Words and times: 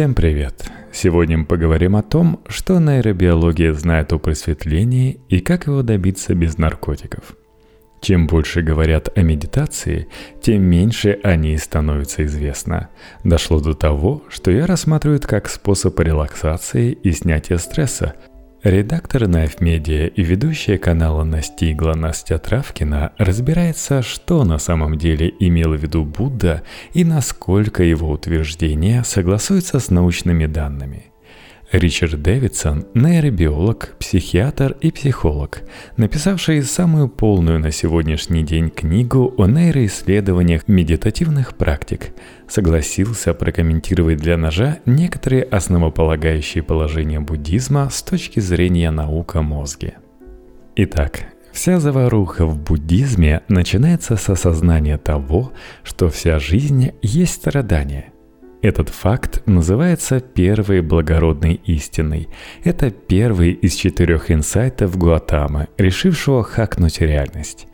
Всем 0.00 0.14
привет! 0.14 0.64
Сегодня 0.94 1.36
мы 1.36 1.44
поговорим 1.44 1.94
о 1.94 2.02
том, 2.02 2.40
что 2.48 2.80
нейробиология 2.80 3.74
знает 3.74 4.14
о 4.14 4.18
просветлении 4.18 5.20
и 5.28 5.40
как 5.40 5.66
его 5.66 5.82
добиться 5.82 6.34
без 6.34 6.56
наркотиков. 6.56 7.36
Чем 8.00 8.26
больше 8.26 8.62
говорят 8.62 9.10
о 9.14 9.20
медитации, 9.20 10.08
тем 10.40 10.62
меньше 10.62 11.20
о 11.22 11.36
ней 11.36 11.58
становится 11.58 12.24
известно. 12.24 12.88
Дошло 13.24 13.60
до 13.60 13.74
того, 13.74 14.22
что 14.30 14.50
я 14.50 14.64
рассматриваю 14.64 15.20
как 15.20 15.50
способ 15.50 16.00
релаксации 16.00 16.92
и 16.92 17.12
снятия 17.12 17.58
стресса, 17.58 18.14
Редактор 18.62 19.22
Knife 19.22 19.60
Media 19.60 20.06
и 20.06 20.22
ведущая 20.22 20.76
канала 20.76 21.24
Настигла 21.24 21.94
Настя 21.94 22.38
Травкина 22.38 23.12
разбирается, 23.16 24.02
что 24.02 24.44
на 24.44 24.58
самом 24.58 24.98
деле 24.98 25.32
имел 25.38 25.72
в 25.72 25.80
виду 25.80 26.04
Будда 26.04 26.62
и 26.92 27.02
насколько 27.02 27.82
его 27.82 28.10
утверждения 28.10 29.02
согласуются 29.02 29.80
с 29.80 29.88
научными 29.88 30.44
данными. 30.44 31.06
Ричард 31.72 32.20
Дэвидсон– 32.20 32.86
нейробиолог, 32.94 33.94
психиатр 34.00 34.76
и 34.80 34.90
психолог, 34.90 35.62
написавший 35.96 36.64
самую 36.64 37.08
полную 37.08 37.60
на 37.60 37.70
сегодняшний 37.70 38.42
день 38.42 38.70
книгу 38.70 39.32
о 39.38 39.46
нейроисследованиях 39.46 40.66
медитативных 40.66 41.54
практик, 41.56 42.08
согласился 42.48 43.34
прокомментировать 43.34 44.18
для 44.18 44.36
ножа 44.36 44.78
некоторые 44.84 45.44
основополагающие 45.44 46.64
положения 46.64 47.20
буддизма 47.20 47.88
с 47.88 48.02
точки 48.02 48.40
зрения 48.40 48.90
наук 48.90 49.36
о 49.36 49.42
мозге. 49.42 49.94
Итак, 50.74 51.26
Вся 51.52 51.80
заваруха 51.80 52.46
в 52.46 52.58
буддизме 52.58 53.42
начинается 53.48 54.14
с 54.16 54.28
осознания 54.28 54.98
того, 54.98 55.52
что 55.82 56.08
вся 56.08 56.38
жизнь 56.38 56.92
есть 57.02 57.34
страдание– 57.34 58.12
этот 58.62 58.90
факт 58.90 59.42
называется 59.46 60.20
первой 60.20 60.82
благородной 60.82 61.60
истиной. 61.64 62.28
Это 62.62 62.90
первый 62.90 63.52
из 63.52 63.74
четырех 63.74 64.30
инсайтов 64.30 64.98
Гуатамы, 64.98 65.68
решившего 65.78 66.42
хакнуть 66.42 67.00
реальность. 67.00 67.66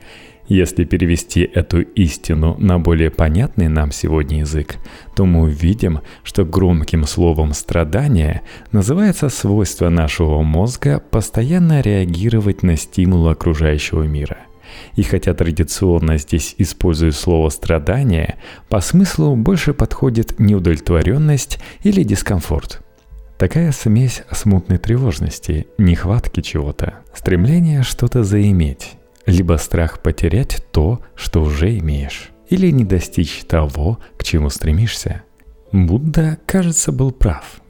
Если 0.48 0.84
перевести 0.84 1.41
эту 1.42 1.81
истину 1.81 2.55
на 2.59 2.79
более 2.79 3.11
понятный 3.11 3.67
нам 3.67 3.91
сегодня 3.91 4.41
язык, 4.41 4.77
то 5.17 5.27
мы 5.27 5.42
увидим, 5.42 6.03
что 6.23 6.45
громким 6.45 7.05
словом 7.05 7.53
«страдание» 7.53 8.42
называется 8.70 9.29
свойство 9.29 9.89
нашего 9.89 10.42
мозга 10.42 11.03
постоянно 11.11 11.81
реагировать 11.81 12.62
на 12.62 12.77
стимул 12.77 13.29
окружающего 13.29 14.05
мира– 14.05 14.39
и 14.95 15.03
хотя 15.03 15.35
традиционно 15.35 16.19
здесь 16.19 16.55
использую 16.59 17.13
слово 17.13 17.51
«страдание», 17.51 18.37
по 18.69 18.81
смыслу 18.81 19.37
больше 19.37 19.75
подходит 19.75 20.39
неудовлетворенность 20.39 21.59
или 21.83 22.03
дискомфорт. 22.03 22.83
Такая 23.39 23.73
смесь 23.73 24.23
смутной 24.31 24.79
тревожности, 24.79 25.67
нехватки 25.79 26.41
чего-то, 26.41 27.01
стремление 27.15 27.83
что-то 27.83 28.25
заиметь, 28.25 28.93
либо 29.27 29.59
страх 29.59 30.01
потерять 30.01 30.65
то, 30.73 31.01
что 31.15 31.43
уже 31.43 31.77
имеешь, 31.79 32.31
или 32.49 32.71
не 32.71 32.85
достичь 32.85 33.45
того, 33.45 33.99
к 34.17 34.25
чему 34.25 34.49
стремишься. 34.49 35.23
Будда, 35.73 36.39
кажется, 36.47 36.93
был 36.93 37.13
прав– 37.13 37.61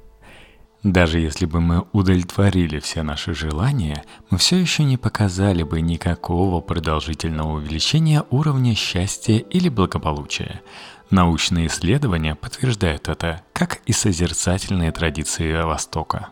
даже 0.93 1.19
если 1.19 1.47
бы 1.47 1.61
мы 1.61 1.85
удовлетворили 1.93 2.79
все 2.79 3.03
наши 3.03 3.35
желания, 3.35 4.05
мы 4.31 4.39
все 4.39 4.57
еще 4.57 4.85
не 4.85 4.97
показали 4.97 5.65
бы 5.65 5.81
никакого 5.81 6.61
продолжительного 6.61 7.55
увеличения 7.55 8.23
уровня 8.31 8.75
счастья 8.77 9.39
или 9.39 9.69
благополучия. 9.69 10.61
Научные 11.11 11.67
исследования 11.67 12.37
подтверждают 12.37 13.09
это, 13.09 13.43
как 13.53 13.81
и 13.87 13.93
созерцательные 13.93 14.93
традиции 14.93 15.61
Востока. 15.63 16.29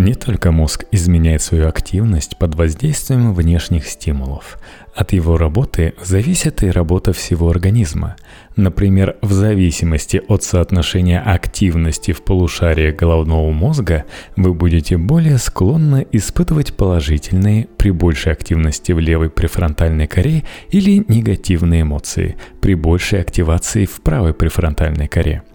Не 0.00 0.14
только 0.14 0.50
мозг 0.50 0.86
изменяет 0.92 1.42
свою 1.42 1.68
активность 1.68 2.38
под 2.38 2.54
воздействием 2.54 3.34
внешних 3.34 3.86
стимулов. 3.86 4.58
От 4.94 5.12
его 5.12 5.36
работы 5.36 5.92
зависит 6.02 6.62
и 6.62 6.70
работа 6.70 7.12
всего 7.12 7.50
организма. 7.50 8.16
Например, 8.56 9.16
в 9.20 9.30
зависимости 9.32 10.22
от 10.26 10.42
соотношения 10.42 11.20
активности 11.20 12.12
в 12.12 12.22
полушарии 12.22 12.92
головного 12.92 13.52
мозга 13.52 14.06
вы 14.36 14.54
будете 14.54 14.96
более 14.96 15.36
склонны 15.36 16.06
испытывать 16.12 16.72
положительные 16.72 17.68
при 17.76 17.90
большей 17.90 18.32
активности 18.32 18.92
в 18.92 19.00
левой 19.00 19.28
префронтальной 19.28 20.06
коре 20.06 20.44
или 20.70 21.04
негативные 21.08 21.82
эмоции 21.82 22.36
при 22.62 22.72
большей 22.72 23.20
активации 23.20 23.84
в 23.84 24.00
правой 24.00 24.32
префронтальной 24.32 25.08
коре– 25.08 25.42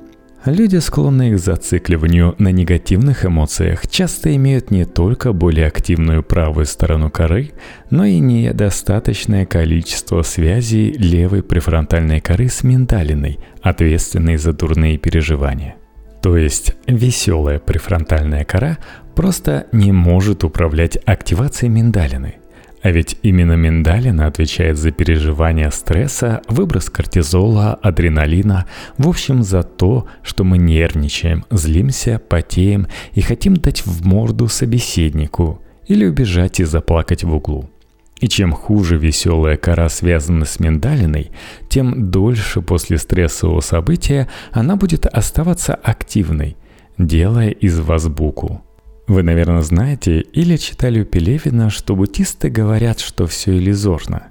Люди, 0.46 0.78
склонные 0.78 1.34
к 1.34 1.40
зацикливанию 1.40 2.36
на 2.38 2.50
негативных 2.50 3.26
эмоциях, 3.26 3.88
часто 3.88 4.36
имеют 4.36 4.70
не 4.70 4.86
только 4.86 5.34
более 5.34 5.66
активную 5.66 6.22
правую 6.22 6.68
сторону 6.68 7.10
коры, 7.10 7.50
но 7.90 8.06
и 8.06 8.20
недостаточное 8.20 9.48
количество 9.48 10.22
связей 10.22 10.92
левой 10.92 11.42
префронтальной 11.42 12.22
коры 12.22 12.48
с 12.48 12.64
миндалиной, 12.64 13.40
ответственной 13.64 14.38
за 14.38 14.54
дурные 14.54 15.00
переживания. 15.00 15.78
То 16.22 16.38
есть 16.38 16.76
веселая 16.86 17.58
префронтальная 17.58 18.46
кора 18.46 18.78
просто 19.16 19.66
не 19.72 19.92
может 19.92 20.44
управлять 20.44 20.96
активацией 21.08 21.72
миндалины– 21.72 22.36
а 22.86 22.92
ведь 22.92 23.18
именно 23.24 23.54
миндалина 23.54 24.28
отвечает 24.28 24.78
за 24.78 24.92
переживание 24.92 25.72
стресса, 25.72 26.44
выброс 26.48 26.92
кортизола, 26.92 27.74
адреналина, 27.74 28.68
в 29.00 29.10
общем 29.10 29.42
за 29.42 29.64
то, 29.64 30.06
что 30.22 30.44
мы 30.44 30.60
нервничаем, 30.60 31.46
злимся, 31.50 32.20
потеем 32.20 32.86
и 33.14 33.22
хотим 33.22 33.56
дать 33.56 33.88
в 33.88 34.06
морду 34.06 34.48
собеседнику 34.48 35.64
или 35.88 36.06
убежать 36.06 36.60
и 36.60 36.64
заплакать 36.64 37.24
в 37.24 37.34
углу. 37.34 37.72
И 38.20 38.28
чем 38.28 38.52
хуже 38.52 38.98
веселая 38.98 39.58
кора 39.58 39.90
связана 39.90 40.46
с 40.46 40.60
миндалиной, 40.60 41.32
тем 41.68 42.12
дольше 42.12 42.62
после 42.62 43.00
стрессового 43.00 43.62
события 43.62 44.30
она 44.52 44.76
будет 44.76 45.08
оставаться 45.08 45.74
активной, 45.74 46.56
делая 47.00 47.50
из 47.50 47.80
вас 47.80 48.08
буку. 48.08 48.62
Вы, 49.08 49.22
наверное, 49.22 49.62
знаете 49.62 50.22
или 50.22 50.58
читали 50.58 51.02
у 51.02 51.06
Пелевина, 51.06 51.70
что 51.70 51.96
буддисты 51.96 52.50
говорят, 52.50 53.00
что 53.00 53.28
все 53.28 53.56
иллюзорно. 53.56 54.28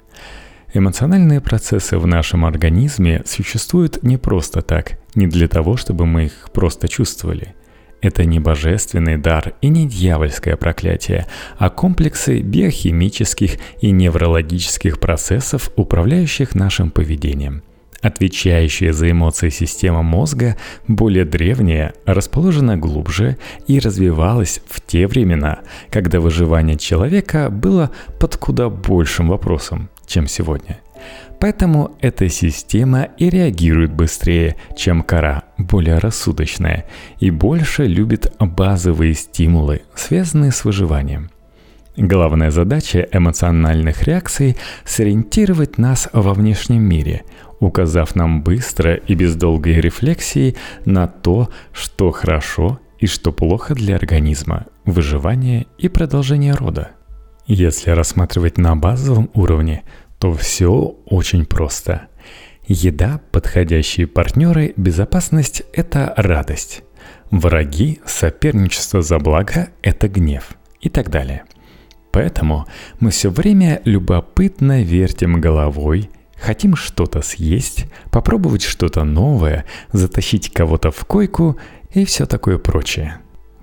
Эмоциональные 0.73 1.41
процессы 1.41 1.97
в 1.97 2.07
нашем 2.09 2.45
организме 2.45 3.23
существуют 3.25 4.03
не 4.03 4.17
просто 4.17 4.63
так, 4.63 4.99
не 5.15 5.29
для 5.29 5.47
того, 5.47 5.77
чтобы 5.77 6.07
мы 6.07 6.25
их 6.25 6.51
просто 6.53 6.89
чувствовали. 6.89 7.55
Это 8.01 8.25
не 8.25 8.41
божественный 8.41 9.17
дар 9.17 9.55
и 9.63 9.69
не 9.69 9.89
дьявольское 9.89 10.57
проклятие, 10.57 11.29
а 11.57 11.71
комплексы 11.71 12.41
биохимических 12.41 13.59
и 13.81 13.93
неврологических 13.93 14.99
процессов, 14.99 15.71
управляющих 15.77 16.57
нашим 16.57 16.91
поведением– 16.91 17.63
Отвечающая 18.05 18.93
за 18.93 19.11
эмоции 19.11 19.49
система 19.49 20.03
мозга, 20.03 20.59
более 20.87 21.25
древняя, 21.25 21.95
расположена 22.05 22.77
глубже 22.77 23.39
и 23.67 23.79
развивалась 23.79 24.61
в 24.69 24.83
те 24.83 25.07
времена, 25.07 25.61
когда 25.89 26.21
выживание 26.21 26.77
человека 26.77 27.49
было 27.49 27.91
под 28.21 28.37
куда 28.37 28.69
большим 28.69 29.29
вопросом, 29.29 29.89
чем 30.07 30.27
сегодня. 30.27 30.81
Поэтому 31.41 31.97
эта 32.03 32.29
система 32.29 33.09
и 33.17 33.31
реагирует 33.31 33.95
быстрее, 33.95 34.57
чем 34.77 35.03
кора, 35.03 35.45
более 35.57 35.97
рассудочная, 35.97 36.85
и 37.21 37.31
больше 37.31 37.87
любит 37.87 38.31
базовые 38.39 39.15
стимулы, 39.15 39.81
связанные 39.95 40.53
с 40.53 40.67
выживанием. 40.67 41.31
Главная 41.97 42.51
задача 42.51 43.07
эмоциональных 43.13 44.03
реакций– 44.03 44.57
сориентировать 44.85 45.79
нас 45.79 46.09
во 46.13 46.35
внешнем 46.35 46.83
мире, 46.83 47.23
указав 47.61 48.15
нам 48.15 48.43
быстро 48.43 48.95
и 48.95 49.15
без 49.15 49.37
долгой 49.37 49.81
рефлексии 49.81 50.57
на 50.85 51.07
то, 51.07 51.49
что 51.73 52.11
хорошо 52.11 52.81
и 52.99 53.07
что 53.07 53.33
плохо 53.33 53.75
для 53.75 53.97
организма, 53.97 54.67
выживания 54.85 55.67
и 55.79 55.89
продолжения 55.89 56.55
рода. 56.55 56.91
Если 57.47 57.91
рассматривать 57.91 58.57
на 58.59 58.75
базовом 58.77 59.31
уровне, 59.35 59.83
то 60.19 60.33
все 60.33 60.97
очень 61.07 61.45
просто. 61.45 62.07
Еда, 62.67 63.21
подходящие 63.31 64.07
партнеры, 64.07 64.73
безопасность– 64.77 65.65
это 65.75 66.15
радость. 66.17 66.83
Враги, 67.31 68.01
соперничество 68.07 69.03
за 69.03 69.19
благо– 69.19 69.69
это 69.83 70.09
гнев 70.09 70.55
и 70.81 70.89
так 70.89 71.11
далее. 71.11 71.45
Поэтому 72.11 72.67
мы 73.01 73.11
все 73.11 73.29
время 73.29 73.83
любопытно 73.85 74.83
вертим 74.83 75.41
головой– 75.41 76.09
Хотим 76.45 76.77
что-то 76.77 77.23
съесть, 77.23 77.87
попробовать 78.11 78.63
что-то 78.63 79.03
новое, 79.03 79.65
затащить 79.93 80.53
кого-то 80.53 80.91
в 80.91 81.07
койку 81.07 81.57
и 81.95 82.05
все 82.05 82.27
такое 82.27 82.59
прочее. 82.59 83.17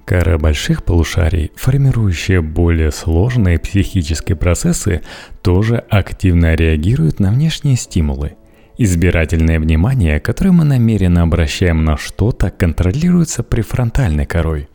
Кора 0.04 0.40
больших 0.40 0.84
полушарий, 0.84 1.52
формирующая 1.56 2.42
более 2.42 2.92
сложные 2.92 3.60
психические 3.60 4.36
процессы, 4.36 5.04
тоже 5.44 5.78
активно 5.78 6.56
реагирует 6.56 7.20
на 7.20 7.30
внешние 7.32 7.76
стимулы. 7.76 8.34
Избирательное 8.80 9.60
внимание, 9.60 10.20
которое 10.20 10.52
мы 10.52 10.64
намеренно 10.64 11.22
обращаем 11.22 11.86
на 11.86 11.98
что-то, 11.98 12.50
контролируется 12.50 13.44
префронтальной 13.44 14.26
корой. 14.26 14.70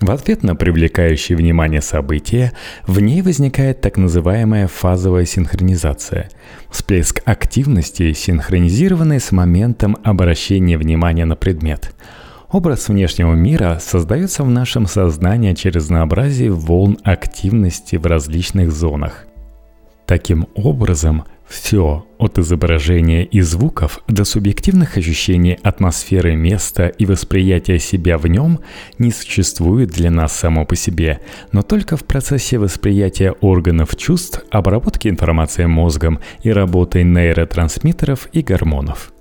В 0.00 0.10
ответ 0.12 0.42
на 0.42 0.56
привлекающее 0.56 1.36
внимание 1.36 1.82
события 1.82 2.52
в 2.86 3.00
ней 3.00 3.20
возникает 3.20 3.82
так 3.82 3.98
называемая 3.98 4.66
фазовая 4.66 5.26
синхронизация– 5.26 6.30
всплеск 6.70 7.20
активности, 7.26 8.14
синхронизированный 8.14 9.20
с 9.20 9.30
моментом 9.30 9.98
обращения 10.02 10.78
внимания 10.78 11.26
на 11.26 11.36
предмет. 11.36 11.92
Образ 12.50 12.88
внешнего 12.88 13.34
мира 13.34 13.78
создается 13.78 14.42
в 14.42 14.48
нашем 14.48 14.86
сознании 14.86 15.52
через 15.52 15.82
разнообразие 15.82 16.50
волн 16.50 16.96
активности 17.04 17.96
в 17.96 18.06
различных 18.06 18.72
зонах. 18.72 19.26
Таким 20.06 20.48
образом, 20.54 21.24
все, 21.50 22.06
от 22.16 22.38
изображения 22.38 23.24
и 23.24 23.40
звуков 23.40 24.02
до 24.06 24.24
субъективных 24.24 24.96
ощущений 24.96 25.58
атмосферы 25.64 26.36
места 26.36 26.86
и 26.86 27.06
восприятия 27.06 27.80
себя 27.80 28.18
в 28.18 28.28
нем, 28.28 28.60
не 28.98 29.10
существует 29.10 29.90
для 29.90 30.12
нас 30.12 30.32
само 30.32 30.64
по 30.64 30.76
себе, 30.76 31.18
но 31.50 31.62
только 31.62 31.96
в 31.96 32.04
процессе 32.04 32.56
восприятия 32.58 33.32
органов 33.32 33.96
чувств, 33.96 34.44
обработки 34.52 35.08
информации 35.08 35.66
мозгом 35.66 36.20
и 36.44 36.52
работы 36.52 37.02
нейротрансмиттеров 37.02 38.28
и 38.32 38.42
гормонов. 38.42 39.12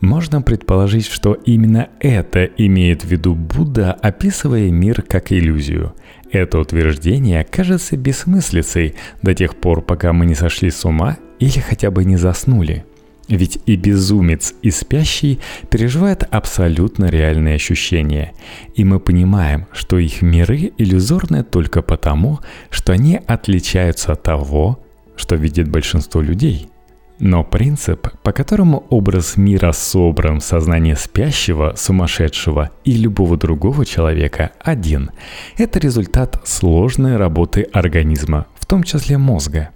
Можно 0.00 0.42
предположить, 0.42 1.06
что 1.06 1.32
именно 1.32 1.88
это 1.98 2.44
имеет 2.44 3.02
в 3.02 3.08
виду 3.08 3.34
Будда, 3.34 3.92
описывая 3.92 4.70
мир 4.70 5.02
как 5.02 5.32
иллюзию. 5.32 5.94
Это 6.30 6.58
утверждение 6.58 7.44
кажется 7.44 7.96
бессмыслицей 7.96 8.94
до 9.22 9.34
тех 9.34 9.56
пор, 9.56 9.82
пока 9.82 10.12
мы 10.12 10.26
не 10.26 10.34
сошли 10.34 10.70
с 10.70 10.84
ума 10.84 11.16
или 11.38 11.58
хотя 11.58 11.90
бы 11.90 12.04
не 12.04 12.16
заснули. 12.16 12.84
Ведь 13.28 13.58
и 13.66 13.76
безумец, 13.76 14.54
и 14.62 14.70
спящий 14.70 15.38
переживают 15.70 16.24
абсолютно 16.30 17.06
реальные 17.06 17.56
ощущения. 17.56 18.32
И 18.74 18.84
мы 18.84 19.00
понимаем, 19.00 19.66
что 19.72 19.98
их 19.98 20.22
миры 20.22 20.72
иллюзорны 20.78 21.44
только 21.44 21.82
потому, 21.82 22.40
что 22.70 22.94
они 22.94 23.20
отличаются 23.26 24.12
от 24.12 24.22
того, 24.22 24.80
что 25.16 25.36
видит 25.36 25.68
большинство 25.68 26.22
людей– 26.22 26.68
но 27.20 27.44
принцип, 27.44 28.08
по 28.22 28.32
которому 28.32 28.86
образ 28.90 29.36
мира 29.36 29.72
собран 29.72 30.40
в 30.40 30.44
сознании 30.44 30.94
спящего, 30.94 31.74
сумасшедшего 31.76 32.70
и 32.84 32.92
любого 32.92 33.36
другого 33.36 33.84
человека 33.84 34.52
один, 34.60 35.10
это 35.56 35.78
результат 35.78 36.40
сложной 36.44 37.16
работы 37.16 37.62
организма, 37.72 38.46
в 38.58 38.66
том 38.66 38.82
числе 38.82 39.18
мозга. 39.18 39.70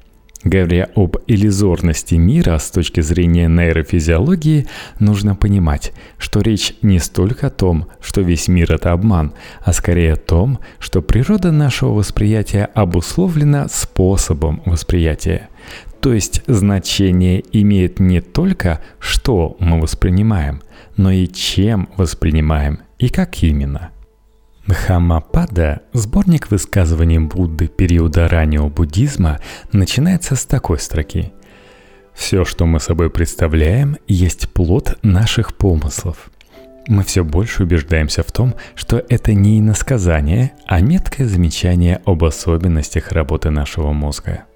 Говоря 0.45 0.89
об 0.97 1.19
иллюзорности 1.29 2.17
мира 2.17 2.59
с 2.59 2.71
точки 2.73 3.01
зрения 3.01 3.47
нейрофизиологии, 3.47 4.67
нужно 4.99 5.37
понимать, 5.37 5.93
что 6.19 6.41
речь 6.41 6.75
не 6.83 6.99
столько 6.99 7.47
о 7.47 7.51
том, 7.51 7.87
что 8.01 8.23
весь 8.23 8.49
мир— 8.49 8.73
это 8.75 8.91
обман, 8.91 9.35
а 9.65 9.73
скорее 9.73 10.15
о 10.15 10.17
том, 10.17 10.59
что 10.81 11.01
природа 11.01 11.53
нашего 11.53 11.91
восприятия 11.91 12.65
обусловлена 12.75 13.69
способом 13.69 14.63
восприятия. 14.67 15.49
То 16.03 16.13
есть 16.13 16.43
значение 16.49 17.45
имеет 17.53 18.01
не 18.01 18.21
только, 18.21 18.81
что 18.99 19.57
мы 19.61 19.81
воспринимаем, 19.81 20.61
но 20.97 21.13
и 21.13 21.29
чем 21.29 21.89
воспринимаем 21.97 22.81
и 22.99 23.09
как 23.09 23.41
именно. 23.45 23.93
Дхаммапада, 24.67 25.83
сборник 25.93 26.51
высказываний 26.51 27.21
Будды 27.21 27.69
периода 27.69 28.29
раннего 28.29 28.69
буддизма, 28.69 29.39
начинается 29.71 30.35
с 30.35 30.45
такой 30.45 30.81
строки. 30.81 31.33
«Все, 32.15 32.45
что 32.45 32.67
мы 32.67 32.81
собой 32.81 33.09
представляем, 33.09 33.97
есть 34.09 34.53
плод 34.53 34.99
наших 35.03 35.57
помыслов». 35.57 36.31
Мы 36.89 37.05
все 37.05 37.23
больше 37.23 37.63
убеждаемся 37.63 38.25
в 38.25 38.33
том, 38.33 38.57
что 38.75 39.01
это 39.09 39.35
не 39.35 39.61
иносказание, 39.61 40.51
а 40.67 40.81
меткое 40.81 41.29
замечание 41.29 42.01
об 42.05 42.25
особенностях 42.25 43.13
работы 43.13 43.51
нашего 43.51 43.93
мозга– 43.93 44.47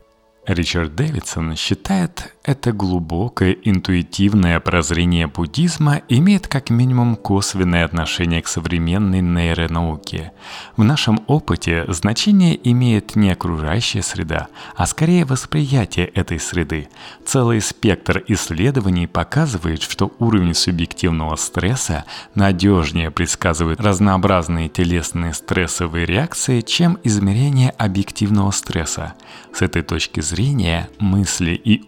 Ричард 0.47 0.95
Дэвидсон 0.95 1.57
считает, 1.57 2.36
это 2.47 2.73
глубокое 2.73 3.57
интуитивное 3.65 4.61
прозрение 4.61 5.27
буддизма 5.27 6.03
имеет 6.09 6.47
как 6.47 6.71
минимум 6.71 7.17
косвенное 7.17 7.85
отношение 7.85 8.41
к 8.41 8.47
современной 8.47 9.21
нейронауке. 9.21 10.33
В 10.77 10.85
нашем 10.85 11.21
опыте 11.27 11.85
значение 11.89 12.59
имеет 12.71 13.17
не 13.17 13.33
окружающая 13.33 14.03
среда, 14.03 14.47
а 14.77 14.87
скорее 14.87 15.25
восприятие 15.25 16.07
этой 16.07 16.39
среды. 16.39 16.89
Целый 17.25 17.61
спектр 17.61 18.23
исследований 18.29 19.09
показывает, 19.09 19.83
что 19.83 20.15
уровень 20.21 20.55
субъективного 20.55 21.35
стресса 21.35 22.05
надежнее 22.37 23.11
предсказывает 23.11 23.81
разнообразные 23.81 24.69
телесные 24.69 25.35
стрессовые 25.35 26.07
реакции, 26.07 26.61
чем 26.61 26.97
измерение 27.03 27.71
объективного 27.71 28.53
стресса. 28.53 29.15
С 29.53 29.63
этой 29.63 29.83
точки 29.83 30.21
зрения 30.21 30.89
мысли 31.01 31.53
и 31.53 31.83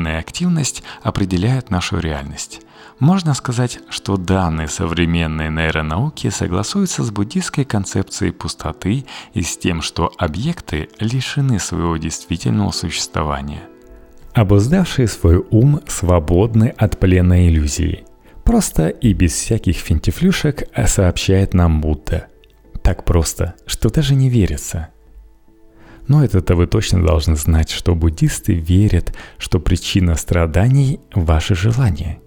умственная 0.00 0.18
активность 0.18 0.82
определяют 1.02 1.70
нашу 1.70 1.98
реальность. 1.98 2.60
Можно 2.98 3.34
сказать, 3.34 3.80
что 3.90 4.16
данные 4.16 4.68
современной 4.68 5.50
нейронауки 5.50 6.30
согласуются 6.30 7.02
с 7.02 7.10
буддийской 7.10 7.64
концепцией 7.64 8.32
пустоты 8.32 9.04
и 9.34 9.42
с 9.42 9.56
тем, 9.58 9.82
что 9.82 10.10
объекты 10.18 10.88
лишены 11.00 11.58
своего 11.58 11.96
действительного 11.96 12.72
существования. 12.72 13.62
Обуздавшие 14.34 15.08
свой 15.08 15.44
ум 15.50 15.80
свободны 15.86 16.74
от 16.78 16.98
плена 16.98 17.48
иллюзии. 17.48 18.04
Просто 18.44 18.88
и 18.88 19.12
без 19.14 19.32
всяких 19.32 19.76
финтифлюшек 19.76 20.68
сообщает 20.86 21.54
нам 21.54 21.80
Будда. 21.80 22.26
Так 22.82 23.04
просто, 23.04 23.54
что 23.66 23.90
даже 23.90 24.14
не 24.14 24.30
верится– 24.30 24.88
но 26.10 26.24
это-то 26.24 26.56
вы 26.56 26.66
точно 26.66 27.06
должны 27.06 27.36
знать, 27.36 27.70
что 27.70 27.94
буддисты 27.94 28.54
верят, 28.54 29.14
что 29.38 29.60
причина 29.60 30.16
страданий– 30.16 30.98
ваше 31.14 31.54
желание. 31.54 32.18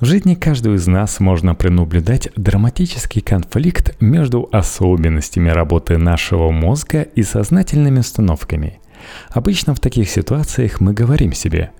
В 0.00 0.06
жизни 0.06 0.34
каждого 0.34 0.76
из 0.76 0.86
нас 0.86 1.20
можно 1.20 1.54
пренаблюдать 1.54 2.30
драматический 2.36 3.20
конфликт 3.20 4.00
между 4.00 4.48
особенностями 4.50 5.50
работы 5.50 5.98
нашего 5.98 6.50
мозга 6.50 7.02
и 7.02 7.22
сознательными 7.22 7.98
установками. 7.98 8.80
Обычно 9.28 9.74
в 9.74 9.80
таких 9.80 10.08
ситуациях 10.08 10.80
мы 10.80 10.94
говорим 10.94 11.34
себе 11.34 11.72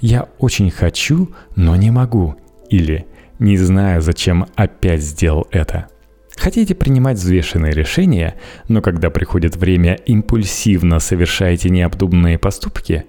«я 0.00 0.26
очень 0.38 0.70
хочу, 0.70 1.34
но 1.54 1.76
не 1.76 1.90
могу» 1.90 2.34
или 2.70 3.04
«не 3.38 3.58
знаю, 3.58 4.00
зачем 4.00 4.46
опять 4.56 5.02
сделал 5.02 5.46
это». 5.50 5.88
Хотите 6.36 6.74
принимать 6.74 7.16
взвешенные 7.16 7.72
решения, 7.72 8.34
но 8.68 8.82
когда 8.82 9.10
приходит 9.10 9.56
время, 9.56 9.94
импульсивно 9.94 11.00
совершаете 11.00 11.70
необдуманные 11.70 12.38
поступки? 12.38 13.06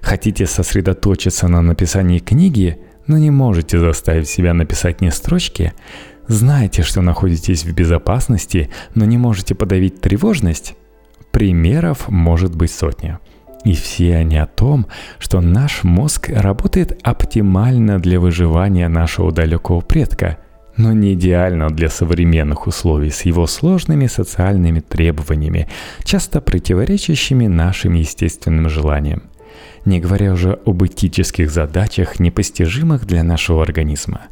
Хотите 0.00 0.46
сосредоточиться 0.46 1.46
на 1.46 1.62
написании 1.62 2.18
книги, 2.18 2.78
но 3.06 3.18
не 3.18 3.30
можете 3.30 3.78
заставить 3.78 4.28
себя 4.28 4.54
написать 4.54 5.00
ни 5.02 5.10
строчки? 5.10 5.74
Знаете, 6.26 6.82
что 6.82 7.02
находитесь 7.02 7.64
в 7.64 7.72
безопасности, 7.74 8.70
но 8.94 9.04
не 9.04 9.18
можете 9.18 9.54
подавить 9.54 10.00
тревожность? 10.00 10.74
Примеров 11.32 12.08
может 12.08 12.56
быть 12.56 12.72
сотня. 12.72 13.20
И 13.64 13.74
все 13.74 14.16
они 14.16 14.38
о 14.38 14.46
том, 14.46 14.86
что 15.18 15.40
наш 15.42 15.84
мозг 15.84 16.30
работает 16.30 16.98
оптимально 17.02 18.00
для 18.00 18.18
выживания 18.18 18.88
нашего 18.88 19.32
далекого 19.32 19.80
предка– 19.82 20.38
но 20.80 20.92
не 20.92 21.12
идеально 21.12 21.68
для 21.68 21.90
современных 21.90 22.66
условий 22.66 23.10
с 23.10 23.22
его 23.22 23.46
сложными 23.46 24.06
социальными 24.06 24.80
требованиями, 24.80 25.68
часто 26.04 26.40
противоречащими 26.40 27.46
нашим 27.46 27.94
естественным 27.94 28.68
желаниям. 28.70 29.22
Не 29.84 30.00
говоря 30.00 30.32
уже 30.32 30.58
об 30.64 30.82
этических 30.82 31.50
задачах, 31.50 32.18
непостижимых 32.18 33.06
для 33.06 33.22
нашего 33.22 33.62
организма. 33.62 34.22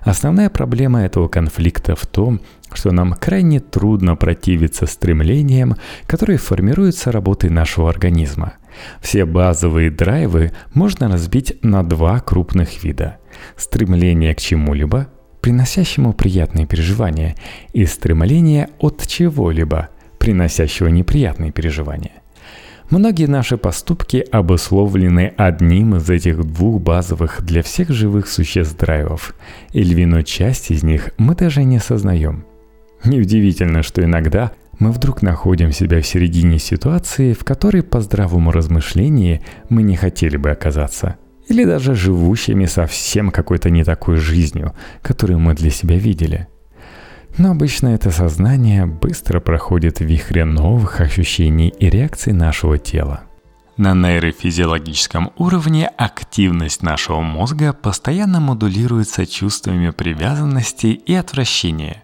Основная 0.00 0.50
проблема 0.50 1.02
этого 1.04 1.28
конфликта 1.28 1.94
в 1.94 2.06
том, 2.06 2.40
что 2.72 2.92
нам 2.92 3.12
крайне 3.14 3.60
трудно 3.60 4.16
противиться 4.16 4.86
стремлениям, 4.86 5.76
которые 6.06 6.38
формируются 6.38 7.12
работой 7.12 7.50
нашего 7.50 7.88
организма. 7.88 8.54
Все 9.00 9.24
базовые 9.24 9.90
драйвы 9.90 10.52
можно 10.74 11.08
разбить 11.08 11.58
на 11.62 11.82
два 11.82 12.20
крупных 12.20 12.84
вида. 12.84 13.18
Стремление 13.56 14.34
к 14.34 14.40
чему-либо 14.40 15.08
приносящему 15.46 16.12
приятные 16.12 16.66
переживания, 16.66 17.36
и 17.72 17.86
стремление 17.86 18.68
от 18.80 19.06
чего-либо, 19.06 19.90
приносящего 20.18 20.88
неприятные 20.88 21.52
переживания. 21.52 22.10
Многие 22.90 23.26
наши 23.26 23.56
поступки 23.56 24.26
обусловлены 24.32 25.34
одним 25.36 25.94
из 25.94 26.10
этих 26.10 26.44
двух 26.44 26.82
базовых 26.82 27.44
для 27.44 27.62
всех 27.62 27.90
живых 27.90 28.26
существ 28.26 28.76
драйвов, 28.76 29.36
и 29.70 29.84
львиную 29.84 30.24
часть 30.24 30.72
из 30.72 30.82
них 30.82 31.10
мы 31.16 31.36
даже 31.36 31.62
не 31.62 31.76
осознаем. 31.76 32.44
Неудивительно, 33.04 33.84
что 33.84 34.02
иногда 34.02 34.50
мы 34.80 34.90
вдруг 34.90 35.22
находим 35.22 35.70
себя 35.70 36.02
в 36.02 36.06
середине 36.08 36.58
ситуации, 36.58 37.34
в 37.34 37.44
которой 37.44 37.84
по 37.84 38.00
здравому 38.00 38.50
размышлению 38.50 39.42
мы 39.68 39.84
не 39.84 39.94
хотели 39.94 40.36
бы 40.38 40.50
оказаться– 40.50 41.14
или 41.48 41.64
даже 41.64 41.94
живущими 41.94 42.66
совсем 42.66 43.30
какой-то 43.30 43.70
не 43.70 43.84
такой 43.84 44.16
жизнью, 44.16 44.74
которую 45.02 45.38
мы 45.38 45.54
для 45.54 45.70
себя 45.70 45.96
видели. 45.96 46.48
Но 47.38 47.50
обычно 47.50 47.88
это 47.88 48.10
сознание 48.10 48.86
быстро 48.86 49.40
проходит 49.40 49.98
в 50.00 50.04
вихре 50.04 50.44
новых 50.44 51.00
ощущений 51.00 51.68
и 51.68 51.90
реакций 51.90 52.32
нашего 52.32 52.78
тела. 52.78 53.20
На 53.76 53.92
нейрофизиологическом 53.92 55.32
уровне 55.36 55.88
активность 55.98 56.82
нашего 56.82 57.20
мозга 57.20 57.74
постоянно 57.74 58.40
модулируется 58.40 59.26
чувствами 59.26 59.90
привязанности 59.90 60.86
и 60.86 61.12
отвращения. 61.12 62.02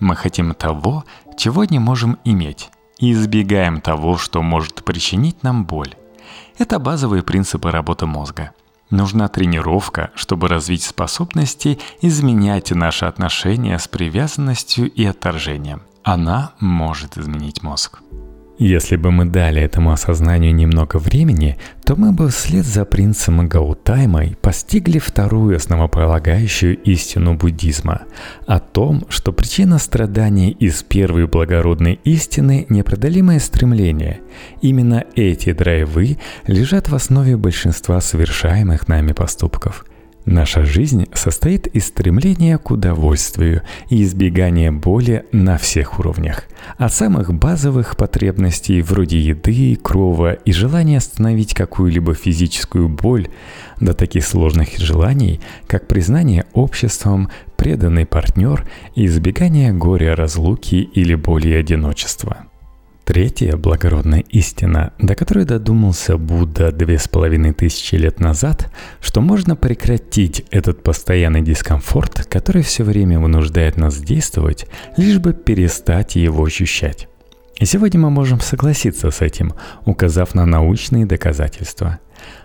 Мы 0.00 0.14
хотим 0.16 0.54
того, 0.54 1.04
чего 1.38 1.64
не 1.64 1.78
можем 1.78 2.18
иметь, 2.24 2.68
и 2.98 3.12
избегаем 3.12 3.80
того, 3.80 4.18
что 4.18 4.42
может 4.42 4.84
причинить 4.84 5.42
нам 5.42 5.64
боль. 5.64 5.94
Это 6.58 6.78
базовые 6.78 7.22
принципы 7.22 7.70
работы 7.70 8.04
мозга. 8.04 8.52
Нужна 8.90 9.28
тренировка, 9.28 10.10
чтобы 10.14 10.48
развить 10.48 10.82
способности 10.82 11.78
изменять 12.00 12.70
наши 12.70 13.04
отношения 13.04 13.78
с 13.78 13.86
привязанностью 13.86 14.90
и 14.90 15.04
отторжением. 15.04 15.82
Она 16.02 16.52
может 16.58 17.18
изменить 17.18 17.62
мозг. 17.62 18.00
Если 18.58 18.96
бы 18.96 19.12
мы 19.12 19.24
дали 19.24 19.62
этому 19.62 19.92
осознанию 19.92 20.52
немного 20.52 20.96
времени, 20.96 21.56
то 21.84 21.94
мы 21.94 22.10
бы 22.10 22.28
вслед 22.28 22.66
за 22.66 22.84
принцем 22.84 23.46
Гаутаймой 23.46 24.36
постигли 24.42 24.98
вторую 24.98 25.56
основополагающую 25.56 26.76
истину 26.82 27.34
буддизма 27.34 28.02
о 28.48 28.58
том, 28.58 29.04
что 29.10 29.32
причина 29.32 29.78
страданий 29.78 30.50
из 30.50 30.82
первой 30.82 31.28
благородной 31.28 32.00
истины– 32.02 32.66
непреодолимое 32.68 33.38
стремление. 33.38 34.22
Именно 34.60 35.04
эти 35.14 35.52
драйвы 35.52 36.18
лежат 36.48 36.88
в 36.88 36.96
основе 36.96 37.36
большинства 37.36 38.00
совершаемых 38.00 38.88
нами 38.88 39.12
поступков– 39.12 39.84
Наша 40.30 40.66
жизнь 40.66 41.06
состоит 41.14 41.68
из 41.68 41.86
стремления 41.86 42.58
к 42.58 42.70
удовольствию 42.70 43.62
и 43.88 44.02
избегания 44.02 44.70
боли 44.70 45.24
на 45.32 45.56
всех 45.56 45.98
уровнях. 45.98 46.44
От 46.76 46.92
самых 46.92 47.32
базовых 47.32 47.96
потребностей 47.96 48.82
вроде 48.82 49.18
еды, 49.18 49.74
крова 49.76 50.34
и 50.34 50.52
желания 50.52 50.98
остановить 50.98 51.54
какую-либо 51.54 52.12
физическую 52.12 52.90
боль 52.90 53.28
до 53.80 53.94
таких 53.94 54.26
сложных 54.26 54.76
желаний, 54.76 55.40
как 55.66 55.88
признание 55.88 56.44
обществом, 56.52 57.30
преданный 57.56 58.04
партнер 58.04 58.68
и 58.94 59.06
избегание 59.06 59.72
горя 59.72 60.14
разлуки 60.14 60.74
или 60.74 61.14
боли 61.14 61.54
одиночества. 61.54 62.47
Третья 63.08 63.56
благородная 63.56 64.22
истина, 64.28 64.92
до 64.98 65.14
которой 65.14 65.46
додумался 65.46 66.18
Будда 66.18 66.70
две 66.72 66.98
с 66.98 67.08
половиной 67.08 67.54
тысячи 67.54 67.94
лет 67.94 68.20
назад, 68.20 68.70
что 69.00 69.22
можно 69.22 69.56
прекратить 69.56 70.44
этот 70.50 70.82
постоянный 70.82 71.40
дискомфорт, 71.40 72.26
который 72.26 72.60
все 72.60 72.84
время 72.84 73.18
вынуждает 73.18 73.78
нас 73.78 73.96
действовать, 73.98 74.66
лишь 74.98 75.20
бы 75.20 75.32
перестать 75.32 76.16
его 76.16 76.44
ощущать. 76.44 77.08
И 77.58 77.64
сегодня 77.64 77.98
мы 77.98 78.10
можем 78.10 78.40
согласиться 78.40 79.10
с 79.10 79.22
этим, 79.22 79.54
указав 79.86 80.34
на 80.34 80.44
научные 80.44 81.06
доказательства. 81.06 82.00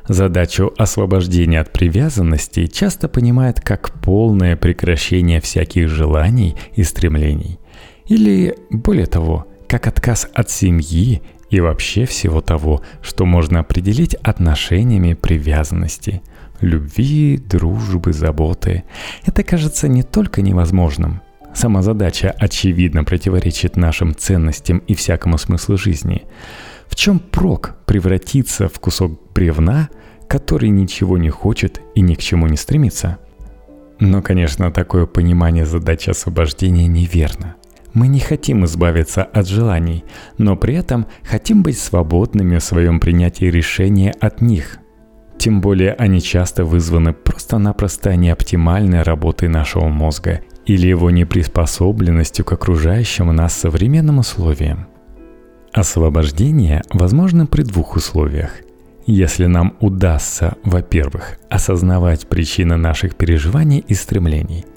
Задачу 0.08 0.72
освобождения 0.78 1.60
от 1.60 1.74
привязанности 1.74 2.68
часто 2.68 3.10
понимают 3.10 3.60
как 3.60 3.92
полное 4.00 4.56
прекращение 4.56 5.42
всяких 5.42 5.90
желаний 5.90 6.56
и 6.74 6.84
стремлений. 6.84 7.60
Или, 8.06 8.56
более 8.70 9.08
того, 9.08 9.48
как 9.74 9.88
отказ 9.88 10.28
от 10.36 10.52
семьи 10.52 11.24
и 11.50 11.60
вообще 11.60 12.06
всего 12.06 12.42
того, 12.42 12.84
что 13.02 13.26
можно 13.26 13.62
определить 13.62 14.14
отношениями 14.14 15.16
привязанности, 15.16 16.22
любви, 16.62 17.38
дружбы, 17.38 18.14
заботы. 18.14 18.84
Это 19.26 19.42
кажется 19.42 19.88
не 19.88 20.04
только 20.04 20.44
невозможным. 20.44 21.22
Сама 21.56 21.82
задача 21.82 22.36
очевидно 22.38 23.04
противоречит 23.04 23.76
нашим 23.76 24.16
ценностям 24.16 24.78
и 24.78 24.94
всякому 24.94 25.40
смыслу 25.40 25.76
жизни. 25.76 26.22
В 26.88 26.96
чем 26.96 27.18
прок 27.18 27.74
превратиться 27.88 28.70
в 28.70 28.80
кусок 28.80 29.34
бревна, 29.34 29.90
который 30.28 30.70
ничего 30.70 31.18
не 31.18 31.32
хочет 31.32 31.82
и 31.96 32.02
ни 32.02 32.14
к 32.14 32.20
чему 32.20 32.46
не 32.46 32.58
стремится? 32.58 33.18
Но, 34.00 34.22
конечно, 34.22 34.70
такое 34.70 35.08
понимание 35.08 35.66
задачи 35.66 36.12
освобождения 36.12 36.86
неверно– 36.86 37.56
мы 37.94 38.08
не 38.08 38.20
хотим 38.20 38.66
избавиться 38.66 39.24
от 39.24 39.48
желаний, 39.48 40.04
но 40.38 40.56
при 40.56 40.76
этом 40.76 41.06
хотим 41.24 41.64
быть 41.64 41.78
свободными 41.78 42.58
в 42.58 42.64
своем 42.64 43.00
принятии 43.00 43.46
решения 43.46 44.12
от 44.20 44.42
них. 44.42 44.80
Тем 45.38 45.62
более 45.62 45.94
они 45.94 46.22
часто 46.22 46.64
вызваны 46.64 47.14
просто-напросто 47.14 48.16
неоптимальной 48.16 49.02
работой 49.04 49.50
нашего 49.50 49.88
мозга 49.88 50.42
или 50.66 50.88
его 50.88 51.12
неприспособленностью 51.12 52.46
к 52.46 52.54
окружающим 52.54 53.36
нас 53.36 53.54
современным 53.54 54.20
условиям. 54.20 54.88
Освобождение 55.74 56.84
возможно 56.92 57.46
при 57.46 57.64
двух 57.64 57.96
условиях. 57.96 58.52
Если 59.06 59.48
нам 59.48 59.76
удастся, 59.80 60.56
во-первых, 60.64 61.40
осознавать 61.50 62.28
причины 62.28 62.78
наших 62.78 63.16
переживаний 63.16 63.84
и 63.88 63.94
стремлений– 63.94 64.66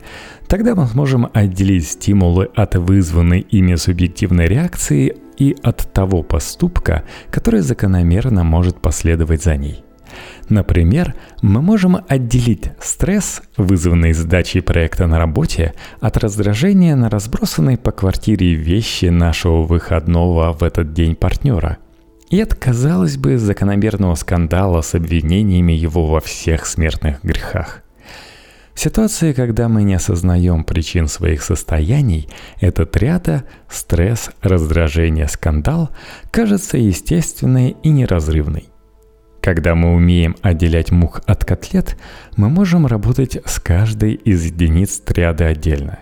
Тогда 0.49 0.77
мы 0.77 0.87
сможем 0.87 1.29
отделить 1.33 1.89
стимулы 1.89 2.49
от 2.55 2.77
вызванной 2.77 3.41
ими 3.41 3.75
субъективной 3.75 4.47
реакции 4.47 5.17
и 5.39 5.57
от 5.63 5.93
того 5.93 6.23
поступка, 6.23 7.05
который 7.31 7.61
закономерно 7.61 8.45
может 8.45 8.81
последовать 8.81 9.43
за 9.43 9.57
ней. 9.57 9.83
Например, 10.49 11.15
мы 11.43 11.61
можем 11.61 11.99
отделить 12.09 12.71
стресс, 12.81 13.43
вызванный 13.57 14.13
задачей 14.13 14.61
проекта 14.61 15.09
на 15.09 15.19
работе, 15.19 15.75
от 16.01 16.17
раздражения 16.17 16.95
на 16.95 17.11
разбросанные 17.11 17.77
по 17.77 17.91
квартире 17.91 18.55
вещи 18.55 19.07
нашего 19.07 19.63
выходного 19.63 20.53
в 20.53 20.63
этот 20.63 20.93
день 20.93 21.17
партнера– 21.17 21.79
и 22.31 22.41
от, 22.41 22.55
казалось 22.55 23.17
бы, 23.17 23.39
закономерного 23.39 24.15
скандала 24.15 24.81
с 24.81 24.95
обвинениями 24.95 25.73
его 25.73 26.07
во 26.07 26.21
всех 26.21 26.67
смертных 26.67 27.23
грехах. 27.23 27.83
В 28.75 28.81
ситуации, 28.81 29.33
когда 29.33 29.69
мы 29.69 29.85
не 29.85 29.95
осознаем 29.95 30.63
причин 30.63 31.09
своих 31.09 31.43
состояний, 31.43 32.29
этот 32.61 32.95
ряда– 32.99 33.45
стресс, 33.71 34.31
раздражение, 34.43 35.29
скандал– 35.29 35.91
кажется 36.31 36.77
естественной 36.77 37.77
и 37.83 37.89
неразрывной. 37.89 38.69
Когда 39.41 39.75
мы 39.75 39.95
умеем 39.95 40.37
отделять 40.43 40.91
мух 40.91 41.23
от 41.27 41.45
котлет, 41.45 41.97
мы 42.37 42.51
можем 42.51 42.87
работать 42.87 43.39
с 43.47 43.61
каждой 43.61 44.13
из 44.13 44.45
единиц 44.45 44.99
триады 44.99 45.45
отдельно. 45.45 46.01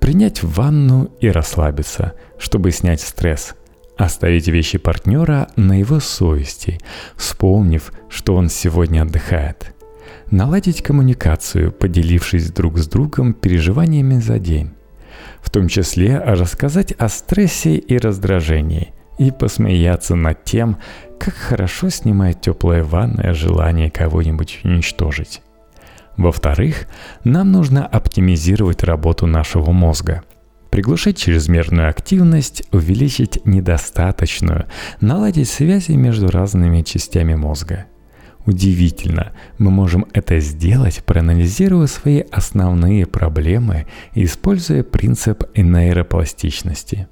Принять 0.00 0.42
ванну 0.42 1.12
и 1.20 1.28
расслабиться, 1.28 2.14
чтобы 2.38 2.72
снять 2.72 3.02
стресс– 3.02 3.54
Оставить 4.00 4.48
вещи 4.48 4.78
партнера 4.78 5.48
на 5.56 5.78
его 5.78 6.00
совести, 6.00 6.80
вспомнив, 7.16 7.92
что 8.08 8.34
он 8.34 8.48
сегодня 8.48 9.02
отдыхает– 9.02 9.74
наладить 10.30 10.82
коммуникацию, 10.82 11.70
поделившись 11.70 12.50
друг 12.50 12.78
с 12.78 12.88
другом 12.88 13.34
переживаниями 13.34 14.14
за 14.14 14.38
день. 14.38 14.70
В 15.42 15.50
том 15.50 15.68
числе 15.68 16.18
рассказать 16.18 16.92
о 16.92 17.10
стрессе 17.10 17.74
и 17.76 17.98
раздражении 17.98 18.94
и 19.18 19.30
посмеяться 19.30 20.14
над 20.14 20.44
тем, 20.44 20.78
как 21.18 21.34
хорошо 21.34 21.90
снимает 21.90 22.40
теплая 22.40 22.82
ванная 22.82 23.34
желание 23.34 23.90
кого-нибудь 23.90 24.60
уничтожить. 24.64 25.42
Во-вторых, 26.16 26.88
нам 27.24 27.52
нужно 27.52 27.86
оптимизировать 27.86 28.82
работу 28.82 29.26
нашего 29.26 29.72
мозга– 29.72 30.22
приглушить 30.70 31.18
чрезмерную 31.18 31.88
активность, 31.88 32.62
увеличить 32.72 33.44
недостаточную, 33.44 34.66
наладить 35.00 35.48
связи 35.48 35.92
между 35.92 36.30
разными 36.30 36.82
частями 36.82 37.34
мозга. 37.34 37.86
Удивительно, 38.46 39.32
мы 39.58 39.70
можем 39.70 40.06
это 40.14 40.40
сделать, 40.40 41.04
проанализируя 41.04 41.86
свои 41.86 42.22
основные 42.30 43.06
проблемы 43.06 43.86
используя 44.14 44.82
принцип 44.82 45.44
нейропластичности. 45.56 47.08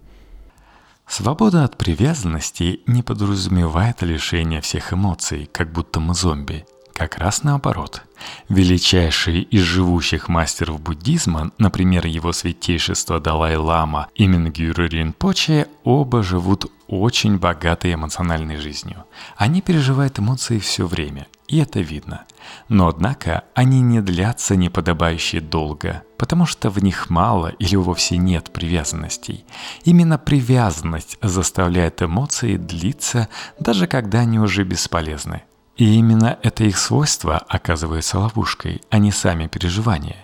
Свобода 1.06 1.64
от 1.64 1.76
привязанности 1.76 2.80
не 2.86 3.02
подразумевает 3.02 4.02
лишение 4.02 4.60
всех 4.60 4.92
эмоций, 4.92 5.48
как 5.52 5.72
будто 5.72 6.00
мы 6.00 6.14
зомби– 6.14 6.64
как 6.98 7.16
раз 7.18 7.44
наоборот. 7.44 8.02
Величайшие 8.48 9.42
из 9.42 9.62
живущих 9.62 10.28
мастеров 10.28 10.80
буддизма, 10.80 11.52
например, 11.58 12.06
его 12.06 12.32
святейшество 12.32 13.20
Далай-Лама 13.20 14.08
и 14.14 14.26
Мингюру 14.26 14.86
Ринпоче, 14.86 15.66
оба 15.84 16.22
живут 16.22 16.70
очень 16.88 17.38
богатой 17.38 17.94
эмоциональной 17.94 18.56
жизнью. 18.56 19.04
Они 19.36 19.60
переживают 19.60 20.18
эмоции 20.18 20.58
все 20.58 20.86
время, 20.86 21.26
и 21.46 21.58
это 21.58 21.80
видно. 21.80 22.24
Но 22.68 22.88
однако 22.88 23.44
они 23.54 23.80
не 23.80 24.00
длятся 24.00 24.56
неподобающе 24.56 25.40
долго, 25.40 26.02
потому 26.16 26.46
что 26.46 26.70
в 26.70 26.82
них 26.82 27.10
мало 27.10 27.48
или 27.58 27.76
вовсе 27.76 28.16
нет 28.16 28.50
привязанностей. 28.50 29.44
Именно 29.84 30.18
привязанность 30.18 31.18
заставляет 31.22 32.02
эмоции 32.02 32.56
длиться, 32.56 33.28
даже 33.60 33.86
когда 33.86 34.20
они 34.20 34.38
уже 34.38 34.64
бесполезны. 34.64 35.42
И 35.78 35.94
именно 35.94 36.38
это 36.42 36.64
их 36.64 36.76
свойство 36.76 37.38
оказывается 37.38 38.18
ловушкой, 38.18 38.82
а 38.90 38.98
не 38.98 39.12
сами 39.12 39.46
переживания. 39.46 40.16